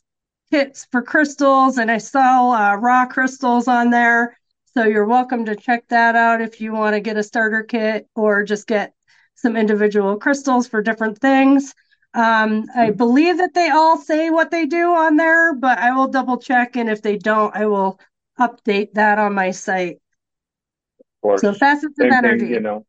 [0.51, 4.38] kits for crystals and I sell uh, raw crystals on there.
[4.74, 8.08] So you're welcome to check that out if you want to get a starter kit
[8.16, 8.93] or just get
[9.36, 11.74] some individual crystals for different things.
[12.18, 16.07] Um, I believe that they all say what they do on there, but I will
[16.07, 16.76] double check.
[16.76, 17.99] And if they don't, I will
[18.39, 19.99] update that on my site.
[21.38, 22.45] So facets Same of energy.
[22.45, 22.88] Thing, you know,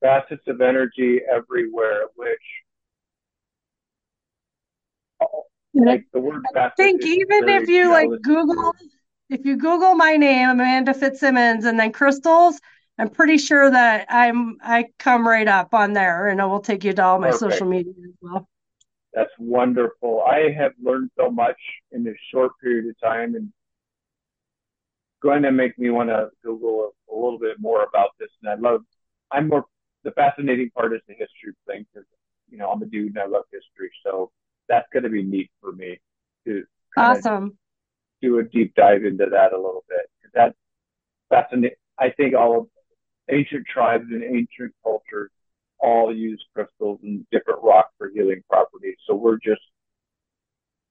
[0.00, 2.38] facets of energy everywhere, which
[5.74, 8.74] like the word I think even if you like Google,
[9.28, 12.60] if you Google my name, Amanda Fitzsimmons, and then crystals,
[13.00, 16.84] I'm pretty sure that I'm I come right up on there, and I will take
[16.84, 17.54] you to all my Perfect.
[17.54, 18.48] social media as well.
[19.14, 20.22] That's wonderful.
[20.22, 21.56] I have learned so much
[21.92, 23.52] in this short period of time and
[25.20, 28.28] going to make me want to Google a, a, little bit more about this.
[28.42, 28.82] And I love,
[29.32, 29.64] I'm more,
[30.04, 32.06] the fascinating part is the history thing because,
[32.48, 33.90] you know, I'm a dude and I love history.
[34.06, 34.30] So
[34.68, 35.98] that's going to be neat for me
[36.46, 36.62] to
[36.96, 37.58] awesome
[38.20, 40.10] do a deep dive into that a little bit.
[40.34, 40.54] That's
[41.28, 41.76] fascinating.
[41.98, 42.66] I think all of
[43.30, 45.30] ancient tribes and ancient cultures
[45.80, 48.96] all use crystals and different rocks for healing properties.
[49.06, 49.62] So we're just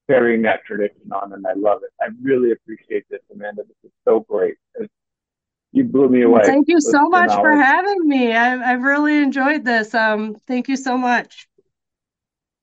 [0.09, 1.91] carrying that tradition on, and I love it.
[2.01, 3.63] I really appreciate this, Amanda.
[3.63, 4.55] This is so great.
[5.71, 6.41] you blew me away.
[6.43, 8.33] Thank you so much for having me.
[8.33, 9.93] I've, I've really enjoyed this.
[9.93, 11.47] Um, thank you so much.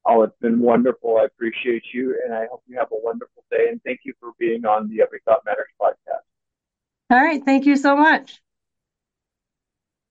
[0.04, 1.18] Oh, it's been wonderful.
[1.18, 3.68] I appreciate you, and I hope you have a wonderful day.
[3.70, 6.24] And thank you for being on the Every Thought Matters podcast.
[7.10, 7.44] All right.
[7.44, 8.40] Thank you so much.